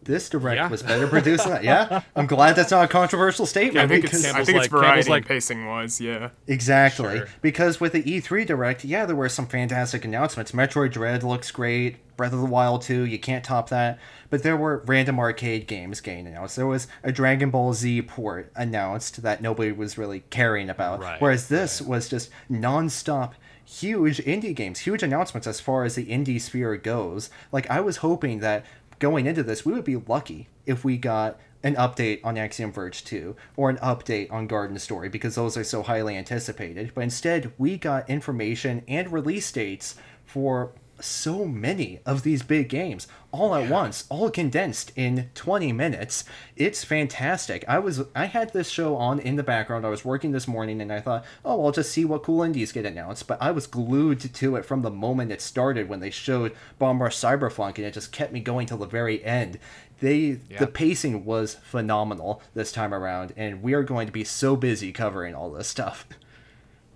[0.05, 0.69] This direct Yeah.
[0.69, 1.43] was better produced.
[1.43, 1.63] than that.
[1.63, 3.75] Yeah, I'm glad that's not a controversial statement.
[3.75, 6.29] Yeah, I think because it's I Campbell's think like- it's variety like- pacing was yeah.
[6.47, 7.27] exactly Sure.
[7.41, 10.51] because with the E3 direct, yeah, there were some fantastic announcements.
[10.51, 11.97] Metroid Dread looks great.
[12.15, 13.97] Breath of the Wild 2, you can't top that.
[14.29, 16.55] But there were random arcade games getting announced.
[16.55, 20.99] There was a Dragon Ball Z port announced that nobody was really caring about.
[20.99, 23.33] Right, Whereas this was just non-stop
[23.65, 27.29] huge indie games, huge announcements as far as the indie sphere goes.
[27.51, 28.65] Like I was hoping that
[29.03, 33.03] going into this, we would be lucky if we got an update on Axiom Verge
[33.03, 36.93] 2 or an update on Garden Story because those are so highly anticipated.
[36.95, 43.08] But instead, we got information and release dates for so many of these big games
[43.32, 46.23] all at once all condensed in 20 minutes.
[46.56, 47.65] It's fantastic.
[47.67, 49.86] I was i had this show on in the background.
[49.86, 52.71] I was working this morning and i thought oh i'll just see what cool indies
[52.71, 53.27] get announced.
[53.27, 57.01] But i was glued to it from the moment it started when they showed bomb
[57.01, 59.60] rush cyberpunk and it just kept me going till the very end.
[59.99, 60.60] They Yeah.
[60.60, 64.91] the pacing was phenomenal this time around and we are going to be so busy
[64.91, 66.06] covering all this stuff.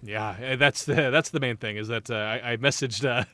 [0.04, 3.26] Yeah, eh, that's the that's the main thing is that uh, I, I messaged uh,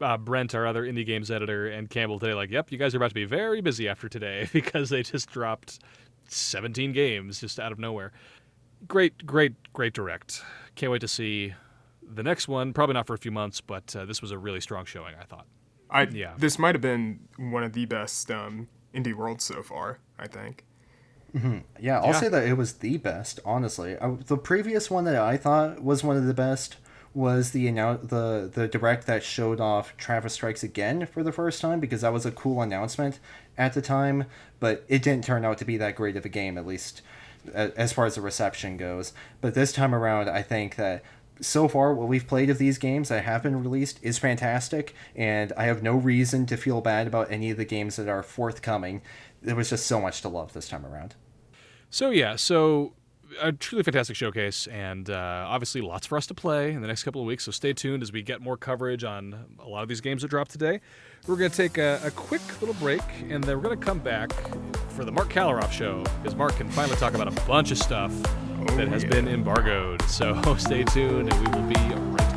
[0.00, 2.98] uh, Brent, our other indie games editor, and Campbell today, like, yep, you guys are
[2.98, 5.80] about to be very busy after today because they just dropped
[6.28, 8.12] 17 games just out of nowhere.
[8.86, 10.42] Great, great, great direct.
[10.76, 11.54] Can't wait to see
[12.02, 12.72] the next one.
[12.72, 15.14] Probably not for a few months, but uh, this was a really strong showing.
[15.20, 15.46] I thought.
[15.90, 16.34] I Yeah.
[16.38, 19.98] this might have been one of the best um, indie worlds so far.
[20.18, 20.64] I think.
[21.78, 22.12] Yeah, I'll Yeah.
[22.12, 23.38] say that it was the best.
[23.44, 26.76] Honestly, I, the previous one that I thought was one of the best
[27.14, 31.60] was the annou- the the direct that showed off Travis Strikes Again for the first
[31.60, 33.18] time because that was a cool announcement
[33.56, 34.24] at the time,
[34.60, 37.02] but it didn't turn out to be that great of a game at least
[37.54, 39.12] as far as the reception goes.
[39.40, 41.02] But this time around, I think that
[41.40, 45.52] so far what we've played of these games that have been released is fantastic and
[45.56, 49.00] i have no reason to feel bad about any of the games that are forthcoming
[49.40, 51.14] there was just so much to love this time around
[51.90, 52.92] So yeah, so
[53.40, 57.02] a truly fantastic showcase, and uh, obviously lots for us to play in the next
[57.02, 57.44] couple of weeks.
[57.44, 60.28] So stay tuned as we get more coverage on a lot of these games that
[60.28, 60.80] dropped today.
[61.26, 63.98] We're going to take a, a quick little break, and then we're going to come
[63.98, 64.32] back
[64.90, 68.12] for the Marc Kaliroff show because Mark can finally talk about a bunch of stuff
[68.76, 69.10] that has yeah.
[69.10, 70.02] been embargoed.
[70.02, 72.27] So stay tuned, and we will be right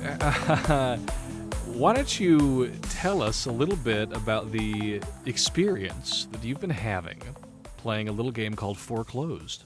[1.66, 7.22] Why don't you tell us a little bit about the experience that you've been having
[7.76, 9.64] playing a little game called Foreclosed?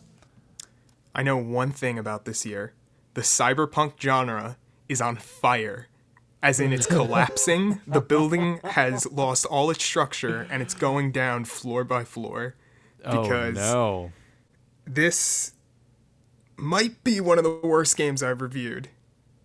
[1.14, 2.72] I know one thing about this year
[3.14, 4.56] the cyberpunk genre
[4.88, 5.88] is on fire.
[6.42, 7.80] As in, it's collapsing.
[7.86, 12.56] the building has lost all its structure and it's going down floor by floor.
[13.04, 14.12] Oh, because oh, no.
[14.86, 15.52] this
[16.56, 18.88] might be one of the worst games I've reviewed.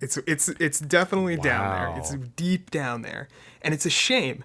[0.01, 1.43] It's it's it's definitely wow.
[1.43, 1.99] down there.
[1.99, 3.27] It's deep down there.
[3.61, 4.43] And it's a shame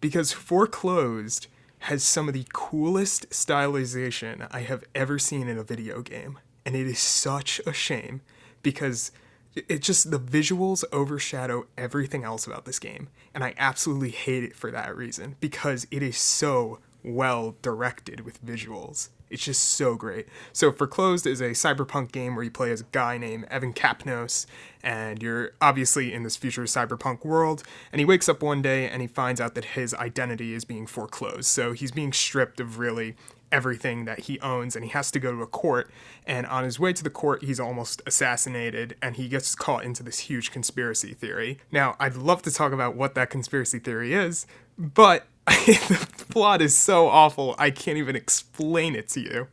[0.00, 1.48] because Foreclosed
[1.80, 6.38] has some of the coolest stylization I have ever seen in a video game.
[6.64, 8.20] And it is such a shame
[8.62, 9.10] because
[9.54, 13.08] it just the visuals overshadow everything else about this game.
[13.34, 18.44] And I absolutely hate it for that reason because it is so well directed with
[18.44, 19.08] visuals.
[19.32, 20.28] It's just so great.
[20.52, 24.44] So, Foreclosed is a cyberpunk game where you play as a guy named Evan Kapnos,
[24.82, 27.62] and you're obviously in this future cyberpunk world.
[27.90, 30.86] And he wakes up one day and he finds out that his identity is being
[30.86, 31.46] foreclosed.
[31.46, 33.16] So, he's being stripped of really
[33.50, 35.90] everything that he owns and he has to go to a court
[36.26, 40.02] and on his way to the court he's almost assassinated and he gets caught into
[40.02, 44.46] this huge conspiracy theory now i'd love to talk about what that conspiracy theory is
[44.78, 47.54] but the plot is so awful.
[47.58, 49.48] I can't even explain it to you.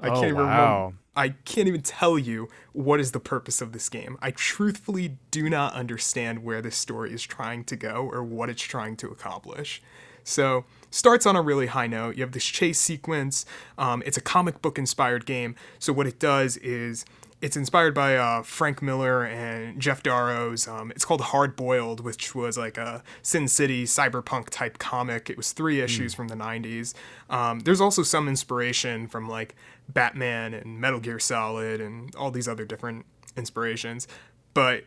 [0.00, 0.74] I oh, can't even wow.
[0.84, 0.98] remember.
[1.14, 4.16] I can't even tell you what is the purpose of this game.
[4.22, 8.62] I truthfully do not understand where this story is trying to go or what it's
[8.62, 9.82] trying to accomplish.
[10.24, 12.16] So, starts on a really high note.
[12.16, 13.44] You have this chase sequence.
[13.76, 15.56] Um, it's a comic book inspired game.
[15.78, 17.04] So, what it does is
[17.42, 20.68] it's inspired by uh, Frank Miller and Geof Darrow's.
[20.68, 25.28] Um, it's called Hard Boiled, which was like a Sin City cyberpunk type comic.
[25.28, 26.16] It was three issues mm.
[26.16, 26.94] from the 90s.
[27.28, 29.56] Um, there's also some inspiration from like
[29.88, 33.04] Batman and Metal Gear Solid and all these other different
[33.36, 34.06] inspirations.
[34.54, 34.84] But.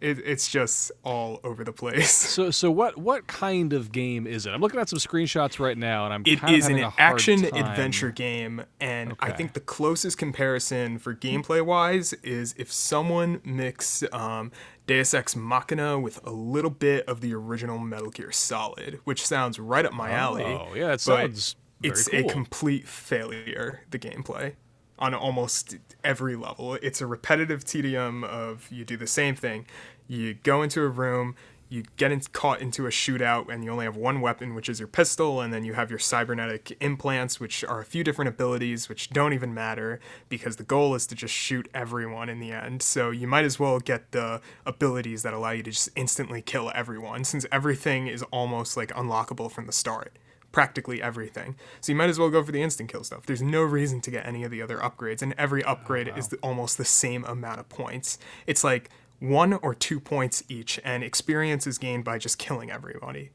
[0.00, 2.28] It, it, it's just all over the place.
[2.30, 4.50] So, so what what kind of game is it?
[4.50, 8.64] I'm looking at some screenshots right now, and I'm it is an action adventure game,
[8.78, 9.26] and okay.
[9.26, 14.52] I think the closest comparison for gameplay wise is if someone mixed um,
[14.86, 19.58] Deus Ex Machina with a little bit of the original Metal Gear Solid, which sounds
[19.58, 20.44] right up my alley.
[20.44, 21.56] Oh, yeah, it sounds.
[21.82, 22.20] it's cool.
[22.20, 23.80] a complete failure.
[23.90, 24.54] The gameplay
[25.00, 26.74] on almost every level.
[26.74, 29.66] It's a repetitive tedium of you do the same thing.
[30.06, 31.36] You go into a room,
[31.70, 34.80] you get in, caught into a shootout, and you only have one weapon, which is
[34.80, 38.88] your pistol, and then you have your cybernetic implants, which are a few different abilities,
[38.88, 42.82] which don't even matter because the goal is to just shoot everyone in the end.
[42.82, 46.72] So you might as well get the abilities that allow you to just instantly kill
[46.74, 50.18] everyone, since everything is almost like unlockable from the start
[50.52, 51.56] practically everything.
[51.80, 53.26] So you might as well go for the instant kill stuff.
[53.26, 56.18] There's no reason to get any of the other upgrades, and every upgrade oh, wow.
[56.18, 58.18] is the, almost the same amount of points.
[58.46, 63.30] It's like one or two points each, and experience is gained by just killing everybody.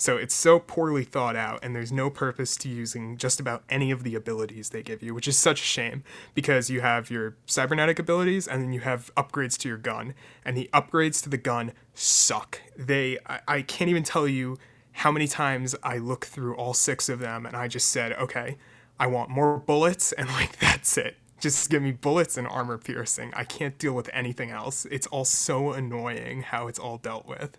[0.00, 3.90] So it's so poorly thought out, and there's no purpose to using just about any
[3.90, 6.04] of the abilities they give you, which is such a shame
[6.34, 10.56] because you have your cybernetic abilities and then you have upgrades to your gun, and
[10.56, 12.62] the upgrades to the gun suck.
[12.78, 14.56] They, I, I can't even tell you
[15.00, 18.58] how many times I look through all six of them and I just said, okay,
[18.98, 21.16] I want more bullets, and like that's it.
[21.40, 23.32] Just give me bullets and armor piercing.
[23.34, 24.84] I can't deal with anything else.
[24.90, 27.56] It's all so annoying how it's all dealt with.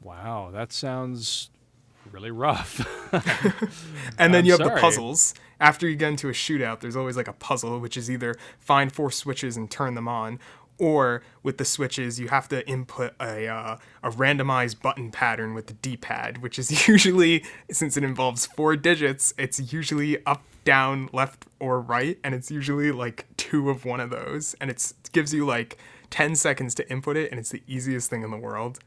[0.00, 1.50] Wow, that sounds
[2.12, 2.86] really rough.
[4.16, 4.76] and then I'm you have sorry.
[4.76, 5.34] the puzzles.
[5.58, 8.92] After you get into a shootout, there's always like a puzzle, which is either find
[8.92, 10.38] four switches and turn them on,
[10.78, 15.66] or with the switches you have to input a, uh, a randomized button pattern with
[15.66, 21.46] the d-pad which is usually since it involves four digits it's usually up down left
[21.60, 25.46] or right and it's usually like two of one of those and it gives you
[25.46, 25.78] like
[26.10, 28.80] 10 seconds to input it and it's the easiest thing in the world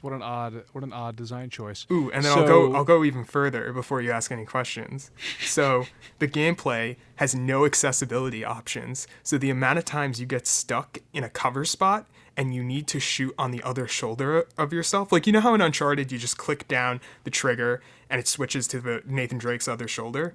[0.00, 1.86] what an odd what an odd design choice.
[1.90, 5.10] Ooh, and then so, I'll go I'll go even further before you ask any questions.
[5.40, 5.86] So
[6.18, 9.06] the gameplay has no accessibility options.
[9.22, 12.06] So the amount of times you get stuck in a cover spot
[12.36, 15.12] and you need to shoot on the other shoulder of yourself.
[15.12, 18.66] Like you know how in Uncharted you just click down the trigger and it switches
[18.68, 20.34] to the Nathan Drake's other shoulder?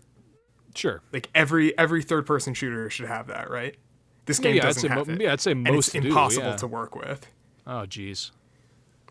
[0.76, 1.02] Sure.
[1.12, 3.76] Like every every third person shooter should have that, right?
[4.26, 5.22] This game yeah, doesn't have mo- it.
[5.22, 6.56] Yeah, I'd say most and it's impossible do, yeah.
[6.58, 7.28] to work with.
[7.68, 8.32] Oh, jeez.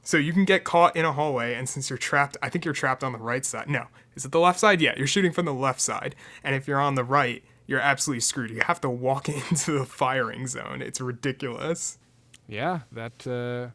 [0.03, 2.75] So you can get caught in a hallway, and since you're trapped, I think you're
[2.75, 3.69] trapped on the right side.
[3.69, 3.87] No,
[4.17, 4.81] is it the left side?
[4.81, 6.17] Yeah, you're shooting from the left side.
[6.43, 8.51] And if you're on the right, you're absolutely screwed.
[8.51, 10.83] You have to walk into the firing zone.
[10.83, 11.99] It's ridiculous.
[12.49, 13.71] Yeah, that uh,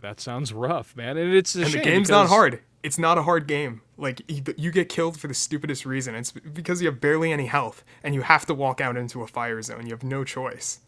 [0.00, 1.16] that sounds rough, man.
[1.16, 2.10] And it's and the game's because...
[2.10, 2.60] not hard.
[2.84, 3.80] It's not a hard game.
[3.96, 6.14] Like you get killed for the stupidest reason.
[6.14, 9.26] It's because you have barely any health, and you have to walk out into a
[9.26, 9.86] fire zone.
[9.86, 10.80] You have no choice.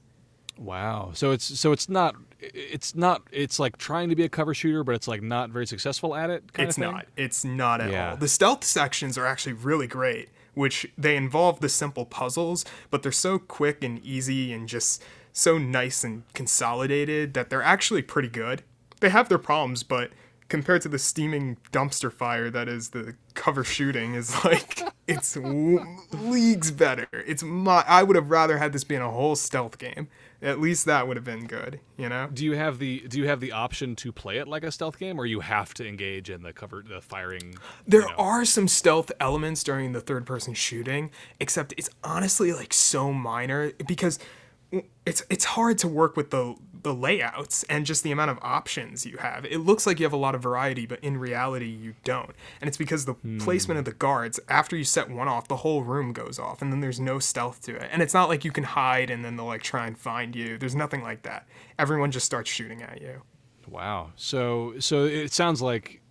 [0.58, 1.10] Wow.
[1.14, 4.84] So it's so it's not it's not it's like trying to be a cover shooter,
[4.84, 6.52] but it's like not very successful at it.
[6.52, 7.06] Kind it's not.
[7.16, 8.10] It's not at Yeah.
[8.10, 8.16] all.
[8.16, 13.12] The stealth sections are actually really great, which they involve the simple puzzles, but they're
[13.12, 15.02] so quick and easy and just
[15.32, 18.62] so nice and consolidated that they're actually pretty good.
[19.00, 20.10] They have their problems, but
[20.48, 25.84] compared to the steaming dumpster fire that is the cover shooting is like it's w-
[26.12, 27.08] leagues better.
[27.12, 30.08] It's my I would have rather had this be in a whole stealth game.
[30.42, 32.28] At least that would have been good, you know?
[32.32, 34.98] Do you have the do you have the option to play it like a stealth
[34.98, 37.56] game, or you have to engage in the cover the firing?
[37.86, 38.14] There you know?
[38.16, 43.72] are some stealth elements during the third person shooting, except it's honestly like so minor
[43.86, 44.18] because
[45.04, 46.56] it's it's hard to work with the
[46.86, 49.44] the layouts and just the amount of options you have.
[49.44, 52.30] It looks like you have a lot of variety, but in reality you don't.
[52.60, 53.38] And it's because the hmm.
[53.38, 56.72] placement of the guards, after you set one off, the whole room goes off and
[56.72, 57.88] then there's no stealth to it.
[57.90, 60.58] And it's not like you can hide and then they'll like try and find you.
[60.58, 61.48] There's nothing like that.
[61.76, 63.22] Everyone just starts shooting at you.
[63.68, 64.12] Wow.
[64.14, 66.02] So so it sounds like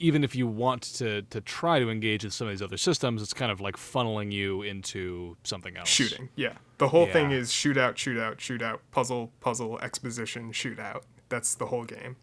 [0.00, 3.22] even if you want to to try to engage in some of these other systems,
[3.22, 5.88] it's kind of like funneling you into something else.
[5.88, 6.54] Shooting, yeah.
[6.80, 7.36] The whole thing Yeah.
[7.36, 11.02] is shootout, shootout, shootout, puzzle, puzzle, exposition, shootout.
[11.28, 12.16] That's the whole game.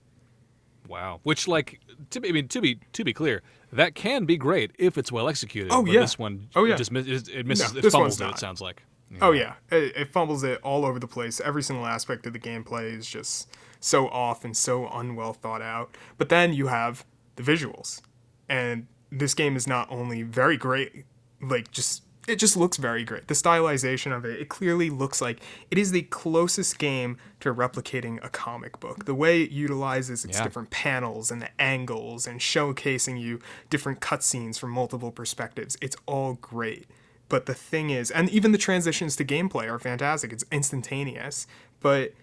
[0.88, 1.20] Wow.
[1.24, 1.80] Which like
[2.12, 3.42] to be, I mean to be to be clear,
[3.72, 5.72] that can be great if it's well executed.
[5.72, 6.02] Oh, but yeah.
[6.02, 6.76] This one Oh, it yeah.
[6.76, 8.84] just miss, it, it misses No, it fumbles it, it sounds like.
[9.22, 11.40] Oh yeah, it, it fumbles it all over the place.
[11.40, 13.48] Every single aspect of the gameplay is just
[13.80, 15.96] so off and so unwell thought out.
[16.18, 17.06] But then you have
[17.38, 18.02] the visuals,
[18.50, 21.06] and this game is not only very great,
[21.42, 23.28] like just it just looks very great.
[23.28, 25.40] The stylization of it, it clearly looks like
[25.72, 29.06] it is the closest game to replicating a comic book.
[29.06, 30.44] The way it utilizes its Yeah.
[30.44, 36.34] different panels and the angles and showcasing you different cutscenes from multiple perspectives, it's all
[36.36, 36.86] great.
[37.30, 40.32] But the thing is, and even the transitions to gameplay are fantastic.
[40.34, 41.48] It's instantaneous,
[41.80, 42.14] but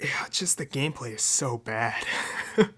[0.00, 2.04] yeah, just the gameplay is so bad.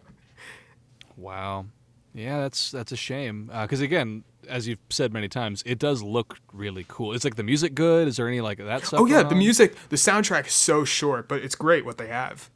[1.16, 1.66] Wow.
[2.14, 3.51] Yeah, that's that's a shame.
[3.53, 7.12] Uh, because again, as you've said many times, it does look really cool.
[7.12, 8.09] Is like the music good?
[8.09, 9.01] Is there any like that stuff?
[9.01, 9.38] oh yeah, the on?
[9.38, 12.51] music, the soundtrack is so short, but it's great what they have.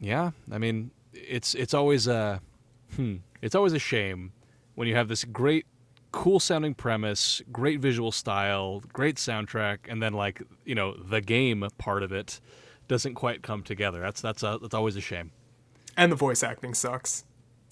[0.00, 2.40] Yeah, I mean, it's it's always a,
[2.96, 4.32] hmm, it's always a shame
[4.74, 5.66] when you have this great,
[6.12, 11.66] cool sounding premise, great visual style, great soundtrack, and then like you know the game
[11.78, 12.40] part of it
[12.88, 14.00] doesn't quite come together.
[14.00, 15.30] That's that's a, that's always a shame.
[15.96, 17.24] And the voice acting sucks.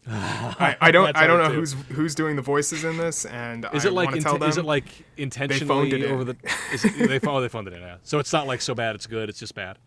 [0.09, 1.55] I, I don't I don't know too.
[1.55, 4.35] who's who's doing the voices in this, and Is I it like want to tell
[4.37, 4.85] inten- them is it like
[5.17, 6.37] intentionally it over the?
[6.73, 7.81] Is it, they phoned oh, they phoned it in.
[7.81, 7.97] Yeah.
[8.03, 9.29] So it's not like so bad it's good.
[9.29, 9.79] It's just bad.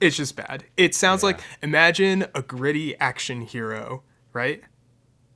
[0.00, 0.64] it's just bad.
[0.76, 4.02] It sounds like imagine a gritty action hero,
[4.32, 4.60] right?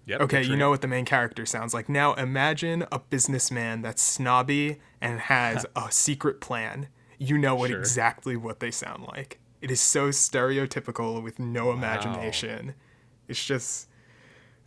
[0.07, 0.21] Yep.
[0.23, 1.89] Okay, you know what the main character sounds like.
[1.89, 6.89] Now imagine a businessman that's snobby and has a secret plan.
[7.19, 7.79] You know what Sure.
[7.79, 9.39] exactly what they sound like.
[9.61, 12.75] It is so stereotypical with no imagination.
[13.29, 13.89] It's just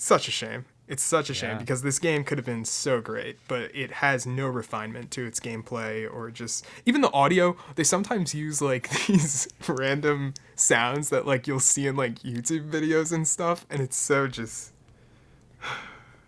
[0.04, 0.66] such a shame.
[0.88, 1.58] It's such a shame Yeah.
[1.60, 5.40] because this game could have been so great, but it has no refinement to its
[5.40, 7.56] gameplay or just even the audio.
[7.76, 13.14] They sometimes use like these random sounds that like you'll see in like YouTube videos
[13.14, 14.74] and stuff, and it's so just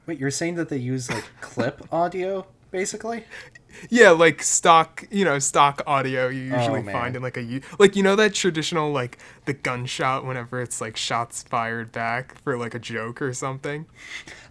[0.05, 3.25] Wait, you're saying that they use like clip audio, basically?
[3.89, 7.41] Yeah, like stock, you know, stock audio you oh, usually Oh, find in like a
[7.43, 12.41] U- like you know that traditional like the gunshot whenever it's like shots fired back
[12.43, 13.85] for like a joke or something.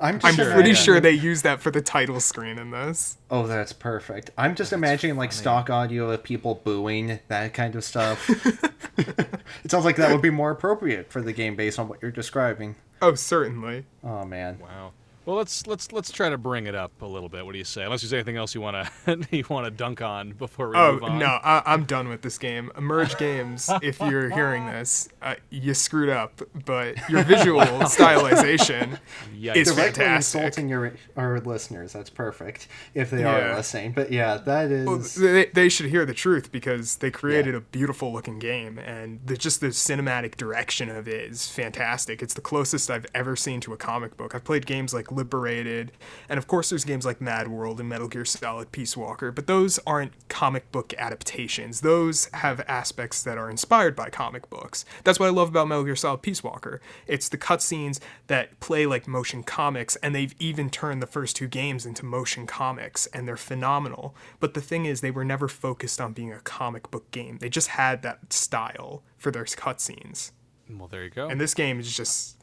[0.00, 3.18] I'm I'm Sure, pretty sure they use that for the title screen in this.
[3.30, 4.30] Oh, that's perfect.
[4.36, 8.28] I'm just imagining like stock audio of people booing, that kind of stuff.
[8.98, 12.10] it sounds like that would be more appropriate for the game based on what you're
[12.10, 12.76] describing.
[13.00, 13.84] Oh, certainly.
[14.04, 14.58] Oh man.
[14.60, 14.92] Wow.
[15.24, 17.46] Well, let's let's let's try to bring it up a little bit.
[17.46, 17.84] What do you say?
[17.84, 20.94] Unless there's anything else you want to you want to dunk on before we Oh
[20.94, 21.18] move on.
[21.20, 22.72] no, I, I'm done with this game.
[22.76, 26.42] Emerge Games, if you're hearing this, uh, you screwed up.
[26.64, 27.60] But your visual
[28.16, 28.98] stylization
[29.38, 29.56] Yikes.
[29.56, 30.40] is Directly fantastic.
[30.42, 31.92] insulting your our listeners.
[31.92, 33.52] That's perfect if they Yeah.
[33.52, 33.92] are listening.
[33.92, 34.86] But yeah, that is.
[34.86, 34.98] Well,
[35.32, 39.36] they, they should hear the truth because they created a beautiful looking game and the,
[39.36, 42.22] just the cinematic direction of it is fantastic.
[42.22, 44.34] It's the closest I've ever seen to a comic book.
[44.34, 45.92] I've played games like Liberated,
[46.28, 49.46] and of course there's games like Mad World and Metal Gear Solid Peace Walker, but
[49.46, 51.82] those aren't comic book adaptations.
[51.82, 54.84] Those have aspects that are inspired by comic books.
[55.04, 56.80] That's what I love about Metal Gear Solid Peace Walker.
[57.06, 61.48] It's the cutscenes that play like motion comics, and they've even turned the first two
[61.48, 64.14] games into motion comics, and they're phenomenal.
[64.40, 67.38] But the thing is, they were never focused on being a comic book game.
[67.38, 70.32] They just had that style for their cutscenes.
[70.70, 71.28] Well, there you go.
[71.28, 72.41] And this game is just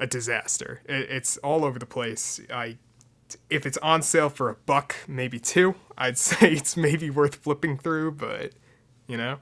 [0.00, 0.82] a disaster.
[0.86, 2.40] It, it's all over the place.
[2.52, 2.76] I,
[3.50, 7.78] if it's on sale for a buck, maybe two, I'd say it's maybe worth flipping
[7.78, 8.12] through.
[8.12, 8.52] But
[9.06, 9.38] you know,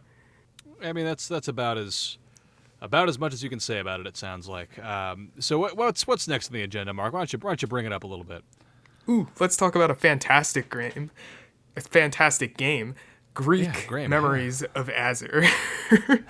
[0.82, 2.18] I mean, that's that's about as
[2.80, 4.06] about as much as you can say about it.
[4.06, 4.78] It sounds like.
[4.84, 7.12] Um, so what, what's what's next on the agenda, Marc?
[7.12, 8.42] Why don't you why don't you bring it up a little bit?
[9.08, 11.10] Ooh, let's talk about a fantastic game.
[11.76, 12.94] A fantastic game.
[13.36, 15.46] Greak Yeah, great, Memories of Azur.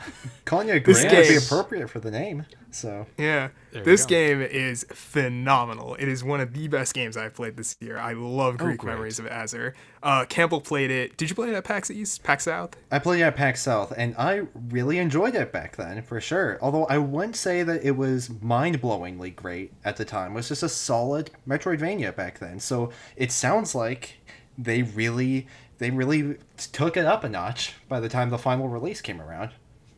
[0.44, 2.44] Konya This Grant would be game- appropriate for the name.
[2.70, 3.48] So yeah.
[3.72, 5.94] There This game is phenomenal.
[5.96, 7.96] It is one of the best games I've played this year.
[7.98, 8.86] I love Greak Oh.
[8.86, 9.72] Memories of Azur.
[10.02, 11.16] Uh, Campbell played it.
[11.16, 12.22] Did you play it at PAX East?
[12.22, 12.76] PAX South?
[12.90, 16.58] I played it at PAX South, and I really enjoyed it back then, for sure.
[16.60, 20.32] Although I wouldn't say that it was mind-blowingly great at the time.
[20.32, 22.60] It was just a solid Metroidvania back then.
[22.60, 24.18] So it sounds like
[24.58, 25.46] they really,
[25.78, 26.36] they really
[26.72, 29.50] took it up a notch by the time the final release came around.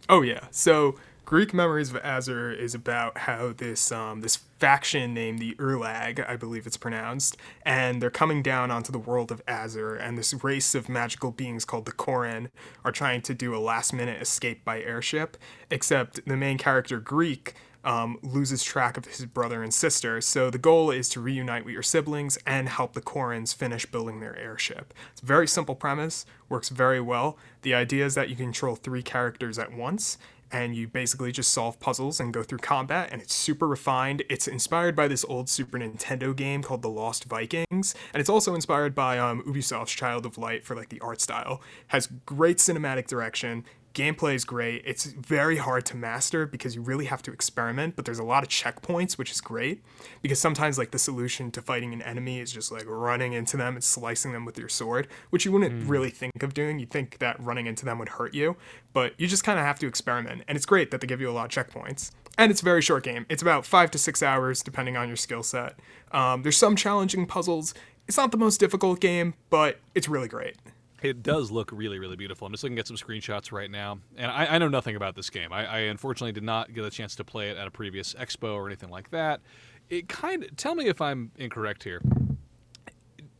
[0.08, 0.46] Oh yeah.
[0.50, 0.96] So
[1.28, 6.36] Greak Memories of Azur is about how this um, this faction named the Urlag, I
[6.36, 10.74] believe it's pronounced, and they're coming down onto the world of Azur, and this race
[10.74, 12.48] of magical beings called the Courine
[12.82, 15.36] are trying to do a last minute escape by airship.
[15.70, 17.52] Except the main character Greak
[17.84, 20.20] um, loses track of his brother and sister.
[20.20, 24.20] So the goal is to reunite with your siblings and help the Courines finish building
[24.20, 24.92] their airship.
[25.12, 27.38] It's a very simple premise, works very well.
[27.62, 30.18] The idea is that you control three characters at once.
[30.50, 34.22] And you basically just solve puzzles and go through combat, and it's super refined.
[34.30, 38.54] It's inspired by this old Super Nintendo game called The Lost Vikings, and it's also
[38.54, 41.60] inspired by um, Ubisoft's Child of Light for like the art style.
[41.88, 43.66] Has great cinematic direction,
[43.98, 44.82] gameplay is great.
[44.86, 48.44] It's very hard to master because you really have to experiment, but there's a lot
[48.44, 49.82] of checkpoints, which is great.
[50.22, 53.74] Because sometimes, like, the solution to fighting an enemy is just like running into them
[53.74, 56.78] and slicing them with your sword, which you wouldn't really think of doing.
[56.78, 58.56] You'd think that running into them would hurt you,
[58.92, 60.44] but you just kind of have to experiment.
[60.46, 62.12] And it's great that they give you a lot of checkpoints.
[62.38, 63.26] And it's a very short game.
[63.28, 65.80] It's about five to six hours, depending on your skill set.
[66.12, 67.74] Um, there's some challenging puzzles.
[68.06, 70.56] It's not the most difficult game, but it's really great.
[71.02, 72.46] It does look really, really beautiful.
[72.46, 75.30] I'm just looking at some screenshots right now, and I, I know nothing about this
[75.30, 75.52] game.
[75.52, 78.54] I, I unfortunately did not get a chance to play it at a previous expo
[78.54, 79.40] or anything like that.
[79.88, 82.02] It kind of tell me if I'm incorrect here.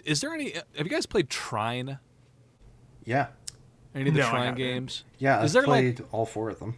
[0.05, 0.53] Is there any?
[0.53, 1.99] Have you guys played Trine?
[3.05, 3.29] Yeah.
[3.95, 5.05] Any of the No, Trine games?
[5.19, 6.77] Yeah, Is I've there, like- played all four of them.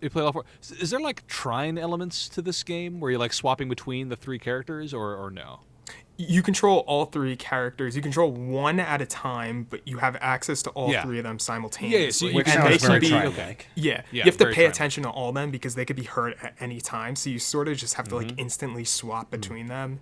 [0.00, 0.44] You played all four.
[0.62, 4.16] Is- Is there like Trine elements to this game where you're like swapping between the
[4.16, 5.60] three characters, or or no?
[6.18, 7.96] You control all three characters.
[7.96, 11.02] You control one at a time, but you have access to all Yeah.
[11.02, 12.32] three of them simultaneously.
[12.34, 13.56] Which can and they can be okay.
[13.74, 14.66] yeah, Yeah, you have to pay Trine.
[14.70, 17.16] attention to all them because they could be hurt at any time.
[17.16, 18.28] So you sort of just have to Mm-hmm.
[18.28, 20.00] like instantly swap between them.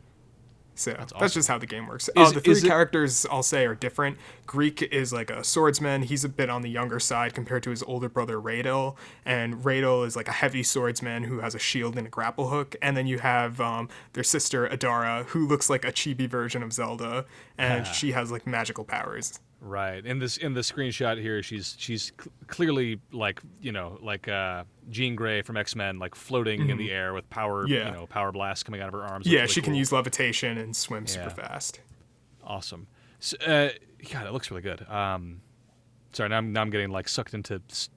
[0.81, 1.29] So that's, awesome.
[1.29, 2.09] just how the game works.
[2.09, 4.17] Is- uh, the three it- characters I'll say are different.
[4.47, 6.03] Greak is like a swordsman.
[6.03, 10.07] He's a bit on the younger side compared to his older brother Raydel, and Raydel
[10.07, 12.77] is like a heavy swordsman who has a shield and a grapple hook.
[12.81, 16.73] And then you have um, their sister Adara, who looks like a chibi version of
[16.73, 17.27] Zelda,
[17.59, 19.39] and she has like magical powers.
[19.63, 20.05] Right.
[20.07, 24.65] In this in the screenshot here, she's she's cl- clearly like you know like uh,
[24.89, 27.73] Jean Grey from X Men, like floating in the air with power, Mm-hmm.
[27.75, 27.87] Yeah.
[27.91, 29.27] you know, power blasts coming out of her arms.
[29.27, 31.81] Yeah, Looks she really can use levitation and swim super fast.
[32.43, 32.87] Awesome.
[33.19, 33.69] So, uh,
[34.11, 34.89] God, it looks really good.
[34.89, 35.43] Um,
[36.13, 37.91] sorry, now I'm now I'm getting like sucked into s-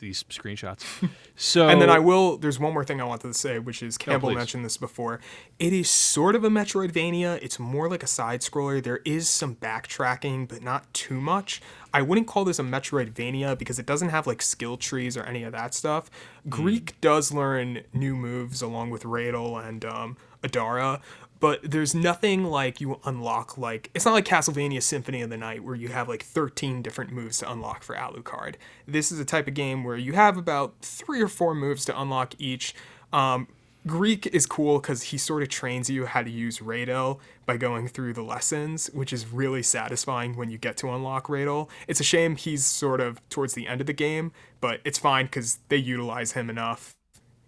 [0.00, 0.84] these screenshots.
[1.40, 2.36] So And then I will.
[2.36, 4.34] There's one more thing I wanted to say, which is Campbell please.
[4.34, 5.20] mentioned this before.
[5.60, 7.38] It is sort of a Metroidvania.
[7.40, 8.82] It's more like a side scroller.
[8.82, 11.62] There is some backtracking, but not too much.
[11.94, 15.44] I wouldn't call this a Metroidvania because it doesn't have like skill trees or any
[15.44, 16.10] of that stuff.
[16.48, 21.00] Greak does learn new moves along with Raydel and um, Adara.
[21.40, 25.62] But there's nothing like you unlock like it's not like Castlevania Symphony of the Night
[25.62, 28.54] where you have like 13 different moves to unlock for Alucard.
[28.86, 32.00] This is a type of game where you have about three or four moves to
[32.00, 32.74] unlock each.
[33.12, 33.46] Um,
[33.86, 37.86] Greak is cool because he sort of trains you how to use Raydel by going
[37.88, 41.68] through the lessons, which is really satisfying when you get to unlock Raydel.
[41.86, 45.26] It's a shame he's sort of towards the end of the game, but it's fine
[45.26, 46.96] because they utilize him enough.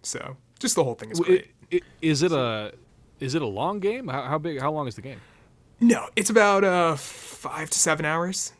[0.01, 1.47] So just the whole thing is great.
[1.71, 2.73] i- i- is it a
[3.21, 4.09] is it a long game?
[4.09, 4.59] How, how big?
[4.59, 5.21] How long is the game?
[5.79, 8.51] No, it's about uh five to seven hours.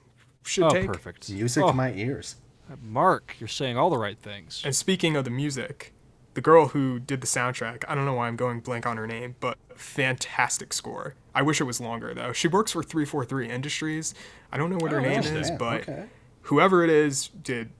[0.43, 0.87] Should Oh, take.
[0.87, 1.29] perfect.
[1.29, 2.35] Music Oh, to my ears.
[2.81, 4.61] Marc, you're saying all the right things.
[4.63, 5.93] And speaking of the music,
[6.35, 9.05] the girl who did the soundtrack, I don't know why I'm going blank on her
[9.05, 11.15] name, but fantastic score.
[11.35, 12.31] I wish it was longer though.
[12.33, 14.13] She works for 343 Industries.
[14.51, 15.41] I don't know what her Oh, name interesting.
[15.41, 16.05] is, Yeah, but okay.
[16.43, 17.71] whoever it is did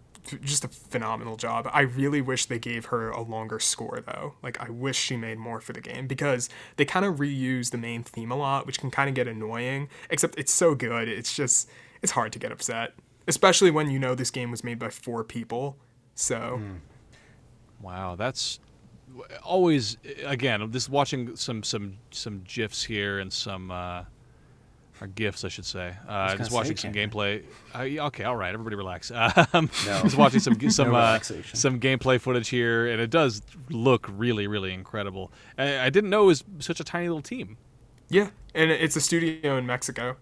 [0.43, 1.69] just a phenomenal job.
[1.73, 4.35] I really wish they gave her a longer score though.
[4.41, 7.77] Like I wish she made more for the game because they kind of reuse the
[7.77, 9.89] main theme a lot, which can kind of get annoying.
[10.09, 11.07] Except it's so good.
[11.07, 11.69] It's just
[12.01, 12.93] it's hard to get upset,
[13.27, 15.77] especially when you know this game was made by four people.
[16.15, 16.61] So
[17.81, 18.59] Wow, that's
[19.43, 20.71] always again.
[20.71, 24.03] Just watching some some some gifs here and some uh,
[25.01, 25.95] or gifts, I should say.
[26.07, 27.43] Uh, just watching say, some gameplay.
[27.73, 29.11] Uh, okay, all right, everybody relax.
[29.53, 30.01] Um, No.
[30.03, 34.47] just watching some some No uh, some gameplay footage here, and it does look really,
[34.47, 35.31] really incredible.
[35.57, 37.57] I, I didn't know it was such a tiny little team.
[38.09, 40.17] Yeah, and it's a studio in Mexico.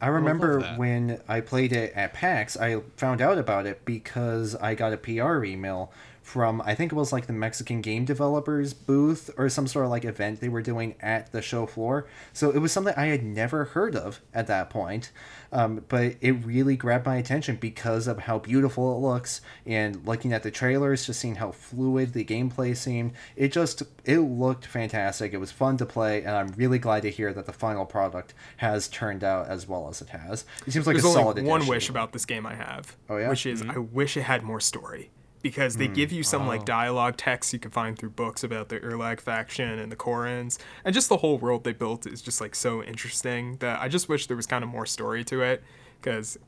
[0.00, 0.78] I remember that.
[0.78, 4.96] when I played it at PAX, I found out about it because I got a
[4.96, 5.90] PR email
[6.26, 9.92] from I think it was like the Mexican game developers booth or some sort of
[9.92, 12.08] like event they were doing at the show floor.
[12.32, 15.12] So it was something I had never heard of at that point.
[15.52, 20.32] Um, but it really grabbed my attention because of how beautiful it looks and looking
[20.32, 23.12] at the trailers, just seeing how fluid the gameplay seemed.
[23.36, 25.32] It just it looked fantastic.
[25.32, 28.34] It was fun to play, and I'm really glad to hear that the final product
[28.56, 30.44] has turned out as well as it has.
[30.66, 31.70] It seems like There's a only solid one addition.
[31.70, 32.96] wish about this game I have.
[33.08, 33.28] Oh, yeah?
[33.28, 35.10] Which is I wish it had more story.
[35.50, 36.46] Because they give you some Oh.
[36.48, 40.58] like dialogue text you can find through books about the Urlag faction and the Courines.
[40.84, 44.08] And just the whole world they built is just like so interesting that I just
[44.08, 45.62] wish there was kind of more story to it.
[46.00, 46.38] Because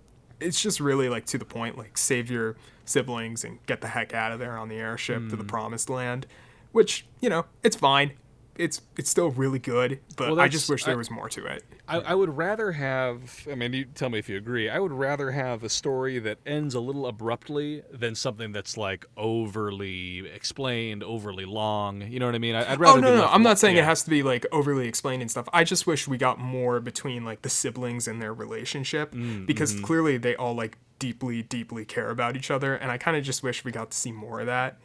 [0.41, 4.15] it's just really like to the point, like save your siblings and get the heck
[4.15, 5.49] out of there on the airship to the Hmm.
[5.49, 6.27] promised land.
[6.73, 8.13] Which, you know, it's fine.
[8.57, 11.63] It's it's still really good, but Well, I just wish there was more to it.
[11.89, 13.47] I, I would rather have.
[13.51, 14.69] I mean, you tell me if you agree.
[14.69, 19.07] I would rather have a story that ends a little abruptly than something that's like
[19.17, 22.03] overly explained, overly long.
[22.03, 22.55] You know what I mean?
[22.55, 22.99] I, I'd rather.
[22.99, 23.83] Oh no, no, I'm not saying yeah.
[23.83, 25.49] it has to be like overly explained and stuff.
[25.53, 29.75] I just wish we got more between like the siblings and their relationship Mm, because
[29.75, 29.85] mm-hmm.
[29.85, 33.43] clearly they all like deeply, deeply care about each other, and I kind of just
[33.43, 34.79] wish we got to see more of that.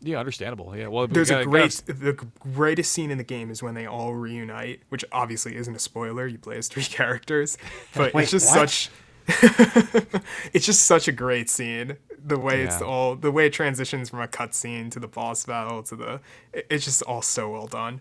[0.00, 0.76] Yeah, understandable.
[0.76, 0.86] Yeah.
[0.88, 2.12] Well, we There's gotta- a gotta- great, the
[2.54, 6.26] greatest scene in the game is when they all reunite, which obviously isn't a spoiler.
[6.26, 7.58] You play as three characters,
[7.94, 8.70] but Wait, it's just what?
[8.70, 8.90] such.
[10.52, 11.96] it's just such a great scene.
[12.24, 15.82] The way it's all, the way it transitions from a cutscene to the boss battle
[15.84, 16.20] to the,
[16.52, 18.00] it's just all so well done.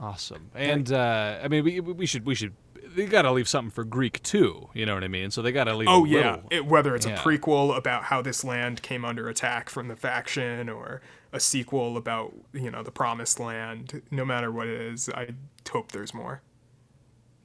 [0.00, 0.50] Awesome.
[0.54, 2.54] And uh, I mean, we we should we should
[2.94, 4.68] they got to leave something for Greak too.
[4.74, 5.30] You know what I mean?
[5.30, 5.88] So they got to leave.
[5.88, 7.14] Oh a yeah, it, whether it's Yeah.
[7.14, 11.00] a prequel about how this land came under attack from the faction, or
[11.32, 14.02] a sequel about you know the Promised Land.
[14.10, 15.28] No matter what it is, I
[15.70, 16.42] hope there's more.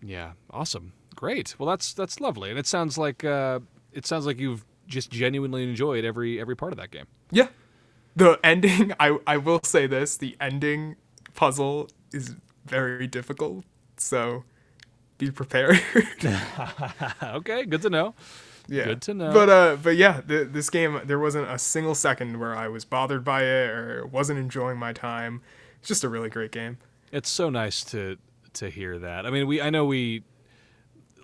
[0.02, 1.56] Yeah, awesome, great.
[1.58, 3.60] Well, that's that's lovely, and it sounds like uh,
[3.94, 7.06] it sounds like you've just genuinely enjoyed every every part of that game.
[7.32, 7.48] Yeah,
[8.16, 8.94] the ending.
[9.00, 10.96] I I will say this: the ending
[11.34, 12.36] puzzle is
[12.66, 13.64] very difficult.
[13.98, 14.44] So
[15.18, 15.82] be prepared.
[17.24, 18.16] okay, good to know.
[18.68, 18.86] yeah.
[18.86, 19.34] Good to know.
[19.34, 22.86] But uh, but yeah, the, this game there wasn't a single second where I was
[22.86, 25.42] bothered by it or wasn't enjoying my time.
[25.80, 26.78] It's just a really great game.
[27.12, 28.18] It's so nice to
[28.54, 29.26] to hear that.
[29.26, 30.24] I mean, we I know we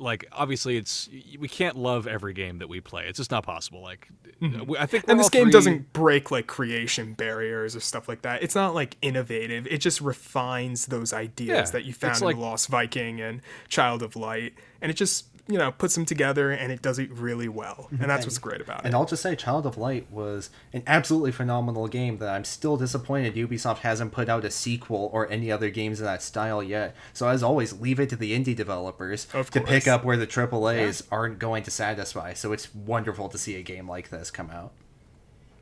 [0.03, 3.05] like obviously it's we can't love every game that we play.
[3.07, 3.81] It's just not possible.
[3.81, 4.09] Like
[4.41, 5.11] we- I think Mm-hmm.
[5.11, 8.43] and this game three- doesn't break like creation barriers or stuff like that.
[8.43, 9.65] It's not like innovative.
[9.67, 14.03] It just refines those ideas Yeah, that you found in like- Lost Viking and Child
[14.03, 17.49] of Light, and it just you know puts them together and it does it really
[17.49, 17.87] well.
[17.91, 18.95] And that's what's great about it And.
[18.95, 23.35] I'll just say, Child of Light was an absolutely phenomenal game that I'm still disappointed
[23.35, 26.95] Ubisoft hasn't put out a sequel or any other games in that style yet.
[27.11, 30.61] So as always, leave it to the indie developers to pick up where the triple
[30.61, 32.33] AAAs aren't going to satisfy.
[32.33, 34.71] So it's wonderful to see a game like this come out.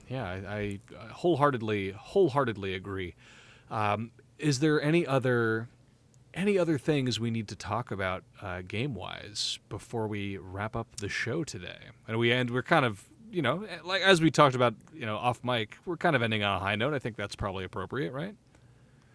[0.07, 0.79] Yeah, I, I
[1.11, 3.15] wholeheartedly wholeheartedly agree.
[3.69, 5.69] Um, is there any other
[6.33, 10.97] any other things we need to talk about uh, game wise before we wrap up
[10.97, 11.77] the show today?
[12.07, 12.49] And we end.
[12.49, 15.77] We're kind of you know like as we talked about you know off mic.
[15.85, 16.93] We're kind of ending on a high note.
[16.93, 18.35] I think that's probably appropriate, right?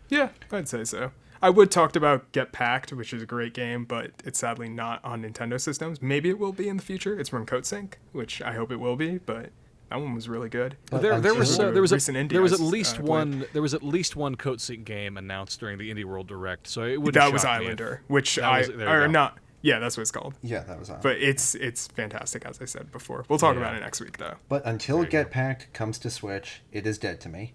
[0.09, 1.13] Yeah, I'd say so.
[1.43, 5.05] I would talked about Get Packed, which is a great game, but it's sadly not
[5.05, 6.01] on Nintendo systems.
[6.01, 7.19] Maybe it will be in the future.
[7.19, 9.51] It's from Coatsink, which I hope it will be, but
[9.91, 10.77] that one was really good.
[10.91, 12.99] But there, there was until- uh, there was Recent a, indie there was at least
[12.99, 16.67] uh, one there was at least one Coatsink game announced during the Indie World Direct.
[16.67, 19.39] So it would that was Islander, which I was- or not.
[19.63, 20.35] Yeah, that's what it's called.
[20.43, 21.01] Yeah, that was on.
[21.03, 23.25] But it's it's fantastic, as I said before.
[23.29, 23.63] We'll talk Yeah.
[23.63, 24.35] about it next week, though.
[24.49, 27.55] But until There you Get Packed comes to Switch, it is dead to me.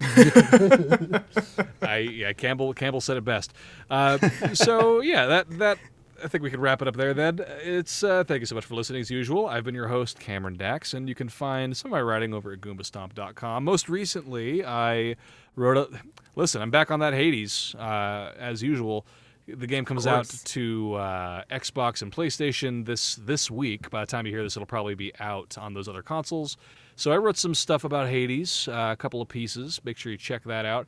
[1.82, 3.52] I yeah, Campbell Campbell said it best.
[3.90, 4.18] Uh,
[4.54, 5.78] so yeah, that that
[6.22, 7.14] I think we could wrap it up there.
[7.14, 9.46] Then it's uh, thank you so much for listening as usual.
[9.46, 12.52] I've been your host Cameron Dax, and you can find some of my writing over
[12.52, 13.64] at GoombaStomp.com.
[13.64, 15.16] Most recently, I
[15.56, 15.88] wrote a
[16.34, 16.62] listen.
[16.62, 19.06] I'm back on that Hades uh, as usual.
[19.46, 23.88] The game comes out to uh, Xbox and PlayStation this this week.
[23.90, 26.56] By the time you hear this, it'll probably be out on those other consoles.
[26.96, 29.80] So I wrote some stuff about Hades, uh, a couple of pieces.
[29.84, 30.86] Make sure you check that out,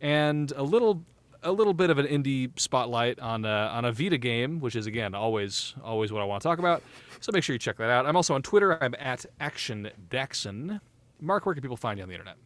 [0.00, 1.04] and a little
[1.42, 4.86] a little bit of an indie spotlight on a, on a Vita game, which is
[4.86, 6.82] again always always what I want to talk about.
[7.20, 8.06] So make sure you check that out.
[8.06, 8.82] I'm also on Twitter.
[8.82, 10.80] I'm at Action Daxon.
[11.20, 12.36] Marc, where can people find you on the internet?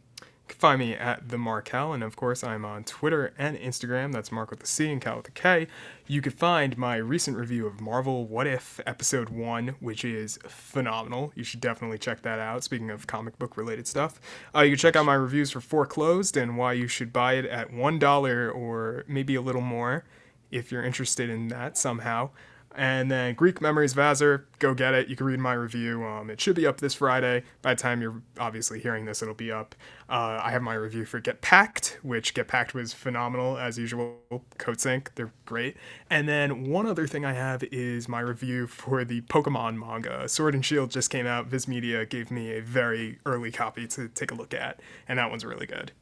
[0.53, 4.11] Find me at the Markel, and of course I'm on Twitter and Instagram.
[4.11, 5.67] That's Marc with a C and Cal with a K.
[6.07, 11.31] You could find my recent review of Marvel What If Episode One, which is phenomenal.
[11.35, 12.63] You should definitely check that out.
[12.63, 14.19] Speaking of comic book related stuff,
[14.55, 17.45] uh, you can check out my reviews for Foreclosed and why you should buy it
[17.45, 20.05] at one dollar or maybe a little more
[20.49, 22.29] if you're interested in that somehow.
[22.77, 25.07] And then Greak Memories of Azur, go get it.
[25.07, 26.03] You can read my review.
[26.05, 27.41] Um, it should be up this Friday.
[27.63, 29.73] By the time you're obviously hearing this, it'll be up.
[30.07, 34.19] Uh, I have my review for Get Packed, which Get Packed was phenomenal as usual.
[34.59, 35.75] Coatsink, they're great.
[36.11, 40.29] And then one other thing I have is my review for the Pokemon manga.
[40.29, 41.47] Sword and Shield just came out.
[41.47, 45.31] Viz Media gave me a very early copy to take a look at, and that
[45.31, 45.93] one's really good.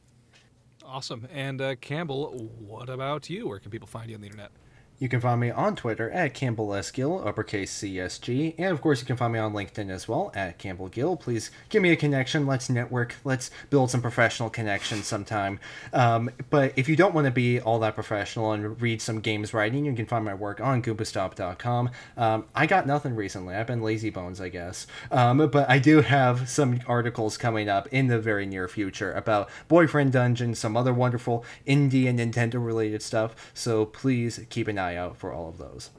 [0.84, 1.26] Awesome.
[1.32, 3.48] And uh, Campbell, what about you?
[3.48, 4.50] Where can people find you on the internet?
[4.98, 6.90] You can find me on Twitter at Campbell S.
[6.90, 8.54] Gill, uppercase CSG.
[8.56, 11.16] And of course, you can find me on LinkedIn as well at Campbell Gill.
[11.16, 12.46] Please give me a connection.
[12.46, 13.16] Let's network.
[13.22, 15.60] Let's build some professional connections sometime.
[15.92, 19.52] Um, but if you don't want to be all that professional and read some games
[19.52, 21.90] writing, you can find my work on GoombaStomp.com.
[22.16, 23.54] Um, I got nothing recently.
[23.54, 24.86] I've been lazy bones, I guess.
[25.10, 29.50] Um, but I do have some articles coming up in the very near future about
[29.68, 33.52] Boyfriend Dungeon, some other wonderful indie and Nintendo related stuff.
[33.52, 35.90] So please keep an eye eye out for all of those.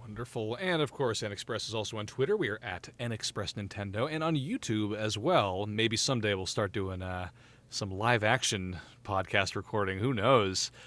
[0.00, 0.56] Wonderful.
[0.56, 2.36] And of course, NXpress is also on Twitter.
[2.36, 5.66] We are at NXpress Nintendo and on YouTube as well.
[5.66, 7.28] Maybe someday we'll start doing uh,
[7.68, 9.98] some live action podcast recording.
[9.98, 10.70] Who knows?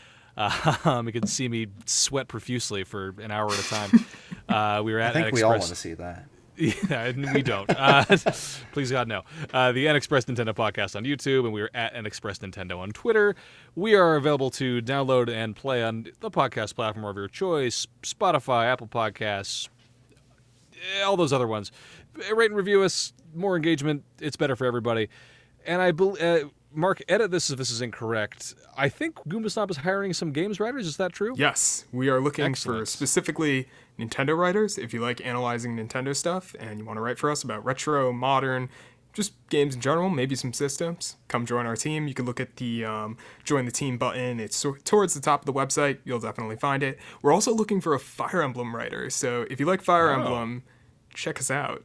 [0.85, 3.89] Um, you can see me sweat profusely for an hour at a time.
[4.47, 5.33] Uh, we were at I think NXpress.
[5.33, 6.25] we all want to see that.
[6.57, 7.69] Yeah, we don't.
[7.69, 8.03] Uh,
[8.71, 9.23] please God, no.
[9.53, 13.35] Uh, the NXpress Nintendo podcast on YouTube, and we are at NXpress Nintendo on Twitter.
[13.75, 18.65] We are available to download and play on the podcast platform of your choice Spotify,
[18.65, 19.69] Apple Podcasts,
[20.73, 21.71] eh, all those other ones.
[22.33, 23.13] Rate and review us.
[23.35, 24.03] More engagement.
[24.19, 25.09] It's better for everybody.
[25.65, 26.21] And I believe.
[26.21, 28.53] Uh, Marc, edit this if this is incorrect.
[28.77, 30.85] I think Goomba Stomp is hiring some games writers.
[30.85, 31.33] Is that true?
[31.35, 32.81] Yes, we are looking Excellent.
[32.81, 33.67] for specifically
[33.97, 34.77] Nintendo writers.
[34.77, 38.13] If you like analyzing Nintendo stuff and you want to write for us about retro,
[38.13, 38.69] modern,
[39.13, 42.07] just games in general, maybe some systems, come join our team.
[42.07, 44.39] You can look at the um, join the team button.
[44.39, 45.97] It's so- towards the top of the website.
[46.05, 46.99] You'll definitely find it.
[47.23, 49.09] We're also looking for a Fire Emblem writer.
[49.09, 50.19] So if you like Fire Oh.
[50.19, 50.61] Emblem,
[51.15, 51.83] check us out.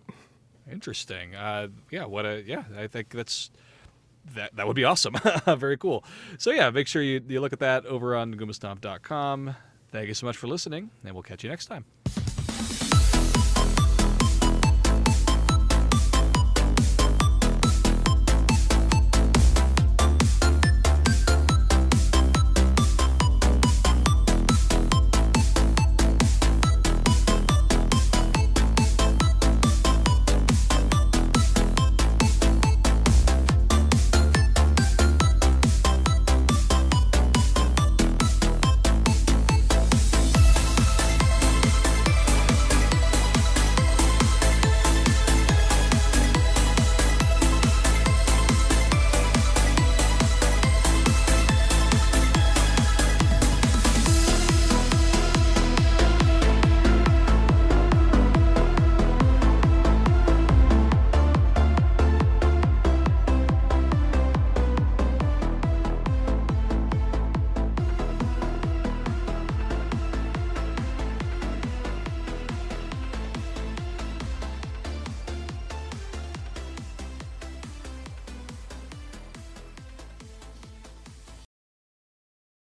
[0.70, 1.34] Interesting.
[1.34, 2.04] Uh, yeah.
[2.04, 2.64] What a yeah.
[2.76, 3.50] I think that's
[4.34, 5.14] that that would be awesome.
[5.46, 6.04] Very cool.
[6.38, 9.54] So yeah, make sure you, you look at that over on goombastomp.com.
[9.90, 11.84] Thank you so much for listening, and we'll catch you next time.